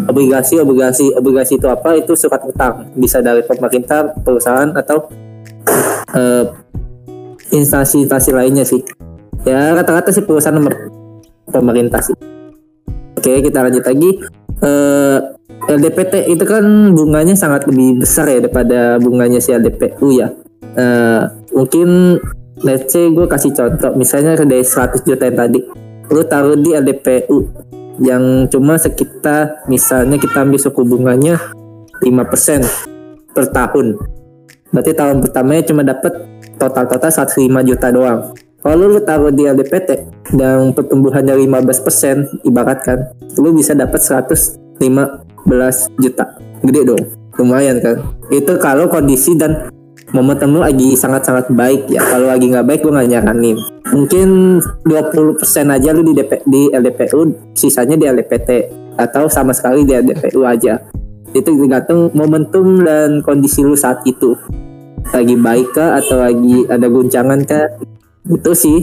obligasi 0.04 0.60
obligasi 0.60 1.16
obligasi 1.16 1.56
itu 1.56 1.64
apa? 1.70 1.96
Itu 1.96 2.12
surat 2.12 2.44
utang. 2.44 2.92
Bisa 2.92 3.24
dari 3.24 3.40
pemerintah 3.40 4.12
perusahaan 4.20 4.68
atau 4.76 5.08
eh, 6.12 6.44
instansi-instansi 7.56 8.30
lainnya 8.36 8.68
sih. 8.68 8.84
Ya 9.48 9.72
rata-rata 9.72 10.12
sih 10.12 10.24
perusahaan 10.28 10.60
pemerintah 11.48 12.04
sih 12.04 12.33
oke 13.24 13.48
kita 13.48 13.64
lanjut 13.64 13.84
lagi. 13.88 14.10
Eh, 14.60 15.18
LDPT 15.64 16.28
itu 16.28 16.44
kan 16.44 16.92
bunganya 16.92 17.32
sangat 17.32 17.64
lebih 17.64 18.04
besar 18.04 18.28
ya 18.28 18.44
daripada 18.44 19.00
bunganya 19.00 19.40
si 19.40 19.56
LDPU 19.56 20.12
ya. 20.12 20.28
Eh, 20.76 21.22
mungkin 21.56 22.20
let's 22.60 22.92
say 22.92 23.08
gue 23.08 23.24
kasih 23.24 23.56
contoh 23.56 23.96
misalnya 23.96 24.36
dari 24.44 24.60
100 24.60 25.08
juta 25.08 25.24
yang 25.24 25.38
tadi 25.40 25.60
lu 26.12 26.20
taruh 26.28 26.52
di 26.60 26.76
LDPU 26.76 27.48
yang 28.04 28.44
cuma 28.52 28.76
sekitar 28.76 29.64
misalnya 29.72 30.20
kita 30.20 30.44
ambil 30.44 30.60
suku 30.60 30.84
bunganya 30.84 31.40
5% 32.04 33.32
per 33.32 33.48
tahun. 33.48 33.96
Berarti 34.68 34.92
tahun 34.92 35.24
pertamanya 35.24 35.62
cuma 35.64 35.80
dapat 35.80 36.12
total-total 36.60 37.08
105 37.08 37.40
juta 37.64 37.88
doang 37.88 38.36
kalau 38.64 38.88
lu 38.88 39.00
taruh 39.04 39.28
di 39.28 39.44
LDPT 39.44 40.08
dan 40.40 40.72
pertumbuhannya 40.72 41.36
15% 41.36 42.48
ibaratkan 42.48 43.12
lu 43.36 43.52
bisa 43.52 43.76
dapat 43.76 44.00
115 44.00 44.56
juta. 46.00 46.24
Gede 46.64 46.80
dong 46.88 47.04
lumayan 47.36 47.76
kan? 47.84 48.00
Itu 48.32 48.56
kalau 48.56 48.88
kondisi 48.88 49.36
dan 49.36 49.68
momentum 50.16 50.56
lu 50.56 50.64
lagi 50.64 50.96
sangat-sangat 50.96 51.52
baik 51.52 51.92
ya. 51.92 52.00
Kalau 52.00 52.32
lagi 52.32 52.48
nggak 52.48 52.64
baik 52.64 52.80
gue 52.80 52.92
nggak 52.96 53.10
nyaranin. 53.12 53.60
Mungkin 53.92 54.28
20% 54.88 55.68
aja 55.68 55.88
lu 55.92 56.00
di 56.00 56.16
DP, 56.16 56.32
di 56.48 56.72
LDPU 56.72 57.52
sisanya 57.52 58.00
di 58.00 58.08
LDPT 58.08 58.48
atau 58.96 59.28
sama 59.28 59.52
sekali 59.52 59.84
di 59.84 59.92
LDPU 59.92 60.40
aja. 60.40 60.80
Itu 61.36 61.52
tergantung 61.52 62.14
momentum 62.16 62.80
dan 62.80 63.20
kondisi 63.20 63.60
lu 63.60 63.76
saat 63.76 64.00
itu. 64.08 64.32
Lagi 65.12 65.36
baik 65.36 65.76
kah 65.76 66.00
atau 66.00 66.16
lagi 66.16 66.64
ada 66.64 66.88
guncangan 66.88 67.44
kah 67.44 67.68
itu 68.28 68.50
sih 68.56 68.78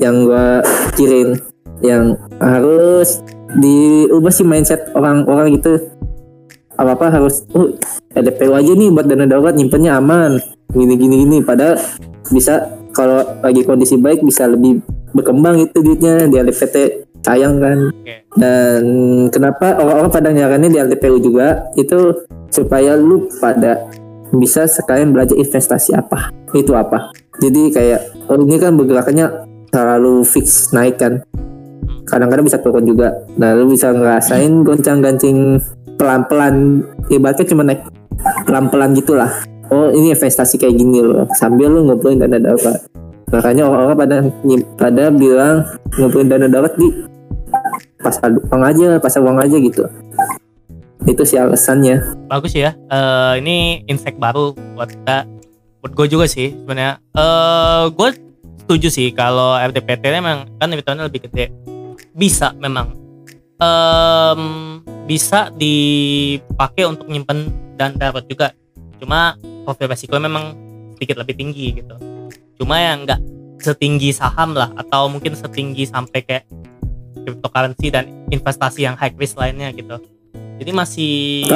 yang 0.00 0.24
gua 0.24 0.64
pikirin. 0.92 1.40
Yang 1.84 2.16
harus 2.40 3.20
diubah 3.56 4.32
sih 4.32 4.46
mindset 4.48 4.92
orang-orang 4.96 5.60
gitu. 5.60 5.76
Apa 6.76 6.96
apa 6.96 7.06
harus 7.08 7.44
oh 7.56 7.72
LDPU 8.12 8.52
aja 8.52 8.72
nih 8.72 8.88
buat 8.92 9.08
dana 9.08 9.28
darurat 9.28 9.56
nyimpennya 9.56 10.00
aman. 10.00 10.40
Gini 10.72 10.94
gini 10.96 11.24
gini. 11.24 11.38
Padahal 11.44 11.80
bisa 12.32 12.72
kalau 12.96 13.20
lagi 13.44 13.64
kondisi 13.64 14.00
baik 14.00 14.24
bisa 14.24 14.48
lebih 14.48 14.80
berkembang 15.12 15.60
itu 15.68 15.80
duitnya 15.84 16.28
di 16.28 16.36
LDPT 16.40 17.06
sayang 17.24 17.60
kan. 17.60 17.78
Dan 18.36 18.82
kenapa 19.32 19.80
orang-orang 19.80 20.12
pada 20.12 20.28
nyaranin 20.32 20.72
di 20.72 20.78
LDPU 20.80 21.16
juga? 21.20 21.68
Itu 21.76 22.24
supaya 22.48 22.96
lu 22.96 23.28
pada 23.40 23.88
bisa 24.32 24.64
sekalian 24.64 25.12
belajar 25.12 25.36
investasi 25.36 25.96
apa? 25.96 26.32
Itu 26.56 26.72
apa? 26.72 27.12
Jadi 27.40 27.72
kayak 27.72 28.15
ini 28.34 28.58
kan 28.58 28.74
bergerakannya 28.74 29.26
terlalu 29.70 30.26
fix 30.26 30.74
naik 30.74 30.98
kan. 30.98 31.22
Kadang-kadang 32.06 32.46
bisa 32.46 32.58
turun 32.62 32.86
juga. 32.86 33.14
Nah 33.38 33.54
lu 33.54 33.70
bisa 33.70 33.90
ngerasain 33.90 34.62
goncang-gancing 34.62 35.58
pelan-pelan. 35.98 36.86
Ibaratnya 37.10 37.46
cuma 37.46 37.62
naik 37.66 37.82
pelan-pelan 38.46 38.94
gitulah. 38.94 39.30
Oh 39.70 39.90
ini 39.90 40.14
investasi 40.14 40.58
kayak 40.58 40.78
gini 40.78 41.02
loh. 41.02 41.26
Sambil 41.34 41.70
lu 41.70 41.86
ngumpulin 41.86 42.22
dana 42.22 42.38
darurat. 42.38 42.78
Makanya 43.30 43.66
orang-orang 43.66 43.98
pada 43.98 44.16
pada 44.78 45.04
bilang 45.10 45.66
ngumpulin 45.98 46.30
dana 46.30 46.46
darurat 46.46 46.74
di 46.78 46.88
pasar 47.98 48.30
uang 48.30 48.62
aja 48.62 49.02
pasar 49.02 49.20
uang 49.26 49.38
aja 49.42 49.56
gitu. 49.58 49.82
Itu 51.06 51.22
sih 51.26 51.38
alasannya. 51.38 52.26
Bagus 52.30 52.54
ya. 52.54 52.74
Eh 52.86 53.42
ini 53.42 53.82
insight 53.90 54.18
baru 54.18 54.54
buat 54.78 54.94
kita. 54.94 55.35
Buat 55.86 55.94
gue 56.02 56.18
juga 56.18 56.26
sih 56.26 56.50
sebenarnya. 56.50 56.98
Eh 57.14 57.84
gue 57.94 58.08
setuju 58.66 58.90
sih 58.90 59.14
kalau 59.14 59.54
RTPT 59.54 60.02
memang 60.18 60.50
kan 60.58 60.66
returnnya 60.74 61.06
lebih 61.06 61.30
gede. 61.30 61.54
Bisa 62.10 62.50
memang. 62.58 62.90
Em 63.62 64.42
bisa 65.06 65.54
dipakai 65.54 66.90
untuk 66.90 67.06
nyimpen 67.06 67.54
dan 67.78 67.94
dapat 67.94 68.26
juga. 68.26 68.50
Cuma 68.98 69.38
profil 69.62 69.86
resiko 69.86 70.18
memang 70.18 70.58
sedikit 70.98 71.22
lebih 71.22 71.38
tinggi 71.38 71.78
gitu. 71.78 71.94
Cuma 72.58 72.82
yang 72.82 73.06
nggak 73.06 73.22
setinggi 73.62 74.10
saham 74.10 74.58
lah 74.58 74.74
atau 74.74 75.06
mungkin 75.06 75.38
setinggi 75.38 75.86
sampai 75.86 76.26
kayak 76.26 76.50
cryptocurrency 77.14 77.94
dan 77.94 78.10
investasi 78.34 78.90
yang 78.90 78.98
high 78.98 79.14
risk 79.14 79.38
lainnya 79.38 79.70
gitu. 79.70 80.02
Jadi 80.58 80.70
masih 80.74 81.46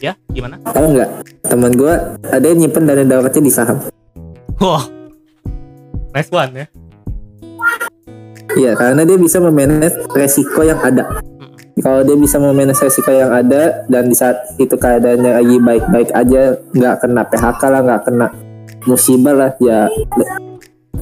ya 0.00 0.12
gimana? 0.32 0.56
tahu 0.64 0.96
nggak 0.96 1.10
teman 1.46 1.72
gue 1.76 1.94
ada 2.32 2.46
yang 2.48 2.58
nyimpen 2.64 2.84
dana 2.88 3.04
daruratnya 3.04 3.44
di 3.44 3.52
saham 3.52 3.78
Wah, 4.60 4.84
nice 6.12 6.28
one 6.28 6.52
ya. 6.52 6.66
Iya, 8.60 8.76
karena 8.76 9.08
dia 9.08 9.16
bisa 9.16 9.40
memanage 9.40 9.96
resiko 10.12 10.60
yang 10.60 10.76
ada. 10.84 11.24
Kalau 11.80 12.04
dia 12.04 12.12
bisa 12.12 12.36
memanage 12.36 12.76
resiko 12.84 13.08
yang 13.08 13.32
ada 13.32 13.88
dan 13.88 14.12
di 14.12 14.12
saat 14.12 14.36
itu 14.60 14.76
keadaannya 14.76 15.32
lagi 15.32 15.56
baik-baik 15.64 16.12
aja, 16.12 16.60
nggak 16.76 16.94
kena 17.00 17.22
PHK 17.24 17.62
lah, 17.72 17.80
nggak 17.88 18.02
kena 18.04 18.26
musibah 18.84 19.32
lah, 19.32 19.50
ya 19.64 19.88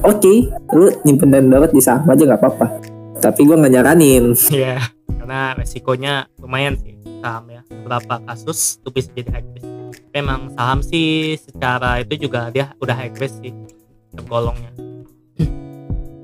oke, 0.07 0.33
lu 0.71 0.87
nyimpen 1.03 1.27
dana 1.27 1.47
darurat 1.51 1.75
di 1.75 1.83
saham 1.83 2.07
aja 2.07 2.23
nggak 2.23 2.39
apa-apa. 2.39 2.67
Tapi 3.19 3.43
gue 3.43 3.59
nggak 3.59 3.73
nyaranin. 3.75 4.39
Iya, 4.55 4.79
karena 5.19 5.51
resikonya 5.51 6.31
lumayan 6.39 6.79
sih 6.79 6.95
saham 7.21 7.45
ya. 7.51 7.61
Beberapa 7.67 8.23
kasus 8.25 8.79
itu 8.79 8.89
bisa 8.89 9.09
jadi 9.13 9.29
high 9.39 9.49
risk. 9.55 9.69
Memang 10.15 10.49
saham 10.57 10.79
sih 10.81 11.37
secara 11.37 12.01
itu 12.01 12.27
juga 12.27 12.49
dia 12.49 12.73
udah 12.81 12.95
high 12.95 13.15
risk 13.19 13.43
sih 13.43 13.53
tergolongnya. 14.15 14.71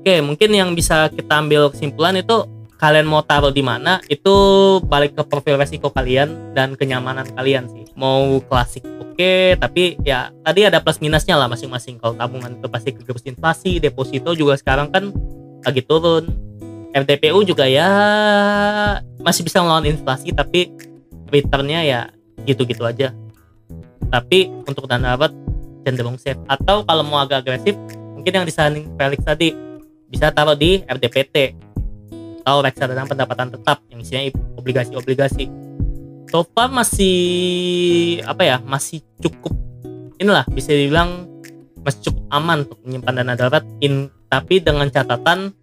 Oke, 0.06 0.22
mungkin 0.22 0.50
yang 0.54 0.70
bisa 0.74 1.10
kita 1.10 1.42
ambil 1.42 1.70
kesimpulan 1.74 2.14
itu 2.14 2.46
kalian 2.76 3.08
mau 3.08 3.24
taruh 3.24 3.50
di 3.50 3.64
mana 3.64 3.98
itu 4.06 4.36
balik 4.84 5.16
ke 5.16 5.22
profil 5.24 5.56
resiko 5.56 5.88
kalian 5.90 6.52
dan 6.52 6.76
kenyamanan 6.76 7.26
kalian 7.34 7.66
sih. 7.72 7.88
Mau 7.96 8.38
klasik 8.44 8.84
oke, 9.00 9.56
tapi 9.58 9.96
ya 10.04 10.30
tadi 10.44 10.68
ada 10.68 10.78
plus 10.78 11.00
minusnya 11.00 11.34
lah 11.34 11.48
masing-masing. 11.48 11.96
Kalau 11.98 12.14
tabungan 12.14 12.54
itu 12.54 12.68
pasti 12.68 12.92
kegerus 12.92 13.24
inflasi, 13.24 13.80
deposito 13.80 14.36
juga 14.36 14.54
sekarang 14.60 14.92
kan 14.92 15.10
lagi 15.64 15.82
turun. 15.82 16.28
RTPU 16.96 17.44
juga 17.44 17.68
ya 17.68 17.90
masih 19.26 19.42
bisa 19.42 19.58
melawan 19.58 19.82
inflasi 19.82 20.30
tapi 20.30 20.70
returnnya 21.34 21.82
ya 21.82 22.00
gitu-gitu 22.46 22.86
aja. 22.86 23.10
Tapi 24.06 24.46
untuk 24.70 24.86
dana 24.86 25.18
darurat 25.18 25.34
cenderung 25.82 26.14
safe. 26.14 26.38
Atau 26.46 26.86
kalau 26.86 27.02
mau 27.02 27.18
agak 27.18 27.42
agresif, 27.42 27.74
mungkin 28.14 28.30
yang 28.30 28.46
disaranin 28.46 28.86
Felix 28.94 29.26
tadi 29.26 29.50
bisa 30.06 30.30
taruh 30.30 30.54
di 30.54 30.86
RDPT 30.86 31.58
atau 32.46 32.62
reksadana 32.62 33.02
pendapatan 33.02 33.50
tetap 33.50 33.82
yang 33.90 33.98
isinya 33.98 34.22
obligasi-obligasi. 34.54 35.50
So 36.30 36.46
far 36.46 36.70
masih 36.70 37.14
apa 38.22 38.42
ya 38.46 38.56
masih 38.62 39.02
cukup 39.18 39.54
inilah 40.22 40.46
bisa 40.50 40.72
dibilang 40.72 41.28
masih 41.82 42.10
cukup 42.10 42.22
aman 42.34 42.66
untuk 42.66 42.78
menyimpan 42.82 43.14
dana 43.22 43.34
darurat 43.38 43.64
in 43.78 44.10
tapi 44.26 44.58
dengan 44.58 44.90
catatan 44.90 45.54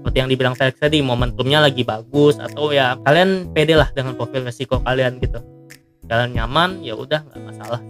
seperti 0.00 0.16
yang 0.16 0.30
dibilang 0.32 0.54
Felix 0.56 0.80
tadi 0.80 1.04
momentumnya 1.04 1.60
lagi 1.60 1.84
bagus 1.84 2.40
atau 2.40 2.72
ya 2.72 2.96
kalian 3.04 3.52
pede 3.52 3.76
lah 3.76 3.92
dengan 3.92 4.16
profil 4.16 4.48
resiko 4.48 4.80
kalian 4.80 5.20
gitu 5.20 5.44
kalian 6.08 6.32
nyaman 6.40 6.80
ya 6.80 6.96
udah 6.96 7.20
nggak 7.20 7.42
masalah 7.44 7.80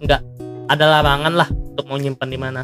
nggak 0.00 0.20
ada 0.72 0.84
larangan 0.88 1.32
lah 1.36 1.48
untuk 1.52 1.84
mau 1.84 2.00
nyimpan 2.00 2.28
di 2.32 2.38
mana 2.40 2.62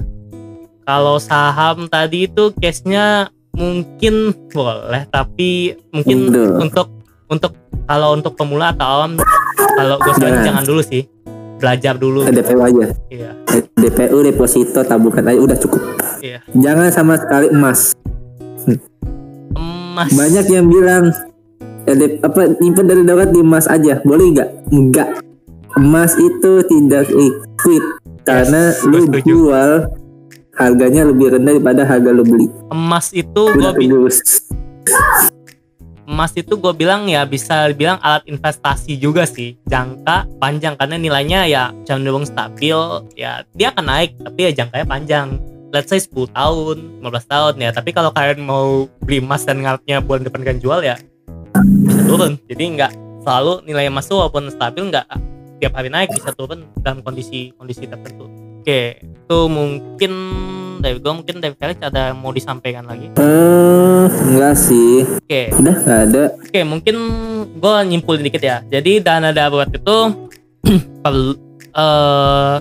kalau 0.88 1.20
saham 1.20 1.92
tadi 1.92 2.24
itu 2.24 2.48
case-nya 2.56 3.28
mungkin 3.52 4.32
boleh 4.48 5.04
tapi 5.12 5.76
mungkin 5.92 6.32
Udah. 6.32 6.64
untuk 6.64 6.88
untuk 7.28 7.52
kalau 7.84 8.16
untuk 8.16 8.32
pemula 8.32 8.72
atau 8.72 8.88
awam 8.88 9.20
kalau 9.76 10.00
gue 10.00 10.12
Jangan. 10.16 10.40
jangan 10.40 10.64
dulu 10.64 10.80
sih 10.80 11.04
belajar 11.58 11.98
dulu. 11.98 12.22
DPU 12.30 12.62
aja. 12.62 12.94
Iya, 13.10 13.30
DPU 13.74 14.22
deposito 14.22 14.80
tabungan 14.86 15.26
aja 15.26 15.40
udah 15.42 15.58
cukup. 15.58 15.82
iya. 16.22 16.38
Jangan 16.54 16.88
sama 16.94 17.18
sekali 17.18 17.50
emas. 17.50 17.98
Emas. 19.98 20.14
Banyak 20.14 20.46
yang 20.46 20.66
bilang 20.70 21.10
eh, 21.84 21.96
de- 21.98 22.22
apa 22.22 22.54
nyimpen 22.62 22.86
dari 22.86 23.02
darurat 23.02 23.34
di 23.34 23.42
emas 23.42 23.66
aja. 23.66 23.98
Boleh 24.06 24.30
nggak? 24.30 24.50
Enggak. 24.70 25.08
Emas 25.74 26.14
itu 26.14 26.62
tidak 26.62 27.10
liquid 27.10 27.82
karena 28.22 28.70
Yes, 28.70 28.86
lu 28.86 29.02
setuju. 29.02 29.26
jual 29.26 29.70
harganya 30.54 31.02
lebih 31.02 31.34
rendah 31.34 31.58
daripada 31.58 31.82
harga 31.82 32.10
lu 32.14 32.22
beli. 32.22 32.46
Emas 32.70 33.10
itu 33.10 33.42
gue 33.42 33.70
tebus. 33.74 34.46
emas 36.08 36.32
itu 36.32 36.56
gue 36.56 36.72
bilang 36.72 37.04
ya 37.04 37.28
bisa 37.28 37.68
bilang 37.76 38.00
alat 38.00 38.24
investasi 38.24 38.96
juga 38.96 39.28
sih 39.28 39.60
jangka 39.68 40.24
panjang 40.40 40.72
karena 40.74 40.96
nilainya 40.96 41.44
ya 41.44 41.64
cenderung 41.84 42.24
stabil 42.24 42.74
ya 43.12 43.44
dia 43.52 43.68
akan 43.68 43.84
naik 43.84 44.16
tapi 44.16 44.48
ya 44.48 44.50
jangkanya 44.56 44.86
panjang 44.88 45.26
let's 45.68 45.88
say 45.88 45.98
10 45.98 46.30
tahun 46.30 46.76
15 47.00 47.04
tahun 47.26 47.54
ya 47.58 47.70
tapi 47.70 47.90
kalau 47.90 48.10
kalian 48.10 48.40
mau 48.40 48.88
beli 48.98 49.18
emas 49.18 49.42
dan 49.42 49.60
ngarepnya 49.60 50.00
bulan 50.00 50.22
depan 50.22 50.42
kan 50.42 50.56
jual 50.56 50.80
ya 50.80 50.96
bisa 51.84 52.00
turun 52.04 52.40
jadi 52.44 52.64
nggak 52.70 52.92
selalu 53.20 53.64
nilai 53.64 53.86
emas 53.86 54.06
tuh 54.06 54.16
walaupun 54.16 54.48
stabil 54.48 54.88
nggak 54.88 55.06
tiap 55.58 55.72
hari 55.74 55.88
naik 55.88 56.08
bisa 56.10 56.30
turun 56.32 56.64
dalam 56.78 57.02
kondisi 57.02 57.52
kondisi 57.52 57.84
tertentu 57.84 58.30
oke 58.62 58.80
itu 59.02 59.38
mungkin 59.44 60.12
dari 60.78 60.94
gue 60.96 61.10
mungkin 61.12 61.42
dari 61.42 61.52
Felix 61.52 61.82
ada 61.82 62.14
mau 62.14 62.30
disampaikan 62.30 62.86
lagi 62.86 63.10
Eh, 63.18 64.06
enggak 64.06 64.54
sih. 64.54 65.02
oke 65.02 65.42
Udah 65.58 65.74
nggak 65.76 66.00
ada. 66.06 66.22
Oke, 66.38 66.60
mungkin 66.62 66.94
gue 67.52 67.74
nyimpulin 67.84 68.22
dikit 68.22 68.38
ya. 68.38 68.62
Jadi 68.62 69.02
dana 69.02 69.34
darurat 69.34 69.66
itu 69.66 69.96
perlu 71.02 71.34
eh 71.74 72.54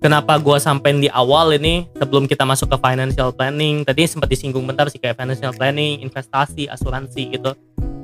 kenapa 0.00 0.40
gue 0.40 0.56
sampein 0.56 0.98
di 0.98 1.12
awal 1.12 1.54
ini 1.54 1.86
sebelum 1.94 2.24
kita 2.24 2.48
masuk 2.48 2.72
ke 2.72 2.76
financial 2.80 3.30
planning. 3.30 3.84
Tadi 3.84 4.08
sempat 4.08 4.32
disinggung 4.32 4.64
bentar 4.64 4.88
sih 4.88 4.98
kayak 4.98 5.20
financial 5.20 5.52
planning, 5.54 6.00
investasi, 6.02 6.66
asuransi 6.66 7.36
gitu. 7.36 7.52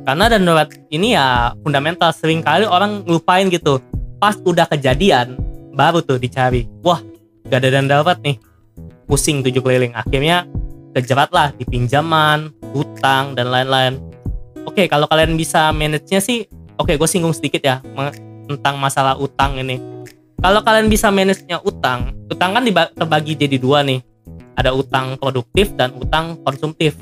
Karena 0.06 0.30
dana 0.30 0.44
darurat 0.44 0.70
ini 0.92 1.16
ya 1.18 1.56
fundamental. 1.64 2.14
Sering 2.14 2.44
kali 2.44 2.68
orang 2.68 3.02
lupain 3.08 3.48
gitu. 3.50 3.82
Pas 4.22 4.38
udah 4.38 4.68
kejadian 4.70 5.34
baru 5.74 6.04
tuh 6.04 6.20
dicari. 6.20 6.68
Wah, 6.84 7.02
gak 7.50 7.64
ada 7.64 7.80
dana 7.80 7.98
darurat 7.98 8.20
nih. 8.22 8.38
Pusing 9.10 9.42
tujuh 9.42 9.64
keliling. 9.64 9.96
Akhirnya 9.96 10.46
kejerat 10.94 11.32
lah 11.34 11.50
di 11.56 11.66
pinjaman, 11.66 12.54
hutang 12.70 13.34
dan 13.34 13.50
lain-lain. 13.50 13.98
Oke, 14.68 14.86
kalau 14.86 15.08
kalian 15.08 15.36
bisa 15.38 15.70
manage-nya 15.70 16.18
sih, 16.18 16.48
oke, 16.80 16.96
gue 16.96 17.08
singgung 17.08 17.34
sedikit 17.36 17.62
ya 17.62 17.78
tentang 18.46 18.78
masalah 18.78 19.14
utang 19.18 19.58
ini. 19.58 19.78
Kalau 20.36 20.60
kalian 20.60 20.92
bisa 20.92 21.08
manage-nya 21.08 21.64
utang, 21.64 22.12
utang 22.28 22.52
kan 22.52 22.62
terbagi 22.92 23.32
jadi 23.34 23.56
dua 23.56 23.80
nih. 23.80 24.04
Ada 24.56 24.72
utang 24.72 25.16
produktif 25.16 25.72
dan 25.76 25.92
utang 25.96 26.40
konsumtif. 26.44 26.96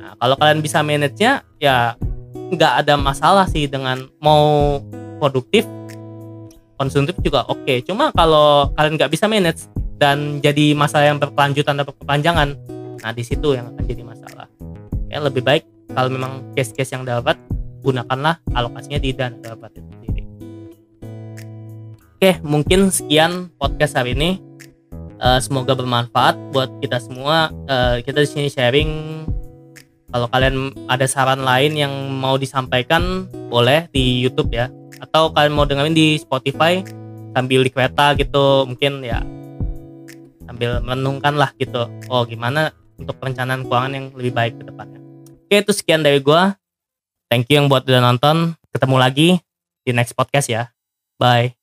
Nah, 0.00 0.16
kalau 0.16 0.36
kalian 0.40 0.60
bisa 0.64 0.80
manage-nya, 0.80 1.44
ya 1.60 1.96
nggak 2.32 2.84
ada 2.84 2.94
masalah 2.96 3.44
sih 3.48 3.68
dengan 3.68 4.08
mau 4.20 4.80
produktif, 5.20 5.64
konsumtif 6.80 7.16
juga 7.20 7.44
oke. 7.48 7.84
Cuma 7.84 8.12
kalau 8.12 8.72
kalian 8.76 8.96
nggak 8.96 9.12
bisa 9.12 9.28
manage 9.28 9.68
dan 10.00 10.40
jadi 10.40 10.76
masalah 10.76 11.08
yang 11.12 11.20
berkelanjutan 11.20 11.80
atau 11.80 11.92
berkepanjangan, 11.92 12.56
nah 13.00 13.12
di 13.12 13.24
situ 13.24 13.56
yang 13.56 13.72
akan 13.72 13.84
jadi 13.84 14.02
masalah. 14.04 14.46
Ya 15.12 15.20
lebih 15.20 15.44
baik 15.44 15.64
kalau 15.92 16.08
memang 16.10 16.48
case-case 16.56 16.96
yang 16.96 17.04
dapat 17.04 17.36
gunakanlah 17.84 18.40
alokasinya 18.56 18.98
di 19.00 19.12
dana 19.12 19.36
darurat 19.40 19.72
itu. 19.72 19.92
Oke, 22.24 22.40
mungkin 22.40 22.88
sekian 22.88 23.52
podcast 23.60 24.00
hari 24.00 24.16
ini. 24.16 24.40
Eh, 25.20 25.40
semoga 25.44 25.76
bermanfaat 25.76 26.56
buat 26.56 26.72
kita 26.80 26.96
semua. 26.96 27.52
Eh, 27.68 28.00
kita 28.00 28.24
di 28.24 28.28
sini 28.32 28.48
sharing. 28.48 28.90
Kalau 30.08 30.32
kalian 30.32 30.72
ada 30.88 31.04
saran 31.04 31.44
lain 31.44 31.76
yang 31.76 31.92
mau 31.92 32.40
disampaikan, 32.40 33.28
boleh 33.52 33.92
di 33.92 34.24
YouTube 34.24 34.56
ya. 34.56 34.72
Atau 35.04 35.36
kalian 35.36 35.52
mau 35.52 35.68
dengerin 35.68 35.92
di 35.92 36.16
Spotify 36.16 36.80
sambil 37.36 37.60
di 37.60 37.68
kereta 37.68 38.16
gitu, 38.16 38.72
mungkin 38.72 39.04
ya 39.04 39.20
sambil 40.48 40.80
merenungkan 40.80 41.36
lah 41.36 41.52
gitu. 41.60 41.92
Oh, 42.08 42.24
gimana 42.24 42.72
untuk 42.96 43.20
perencanaan 43.20 43.68
keuangan 43.68 43.92
yang 43.92 44.06
lebih 44.16 44.32
baik 44.32 44.56
ke 44.56 44.72
depannya. 44.72 44.96
Oke 45.44 45.60
itu 45.60 45.76
sekian 45.76 46.00
dari 46.00 46.24
gua. 46.24 46.56
Thank 47.28 47.52
you 47.52 47.60
yang 47.60 47.68
buat 47.68 47.84
udah 47.84 48.00
nonton. 48.00 48.56
Ketemu 48.72 48.96
lagi 48.96 49.28
di 49.84 49.92
next 49.92 50.16
podcast 50.16 50.48
ya. 50.48 50.72
Bye. 51.20 51.60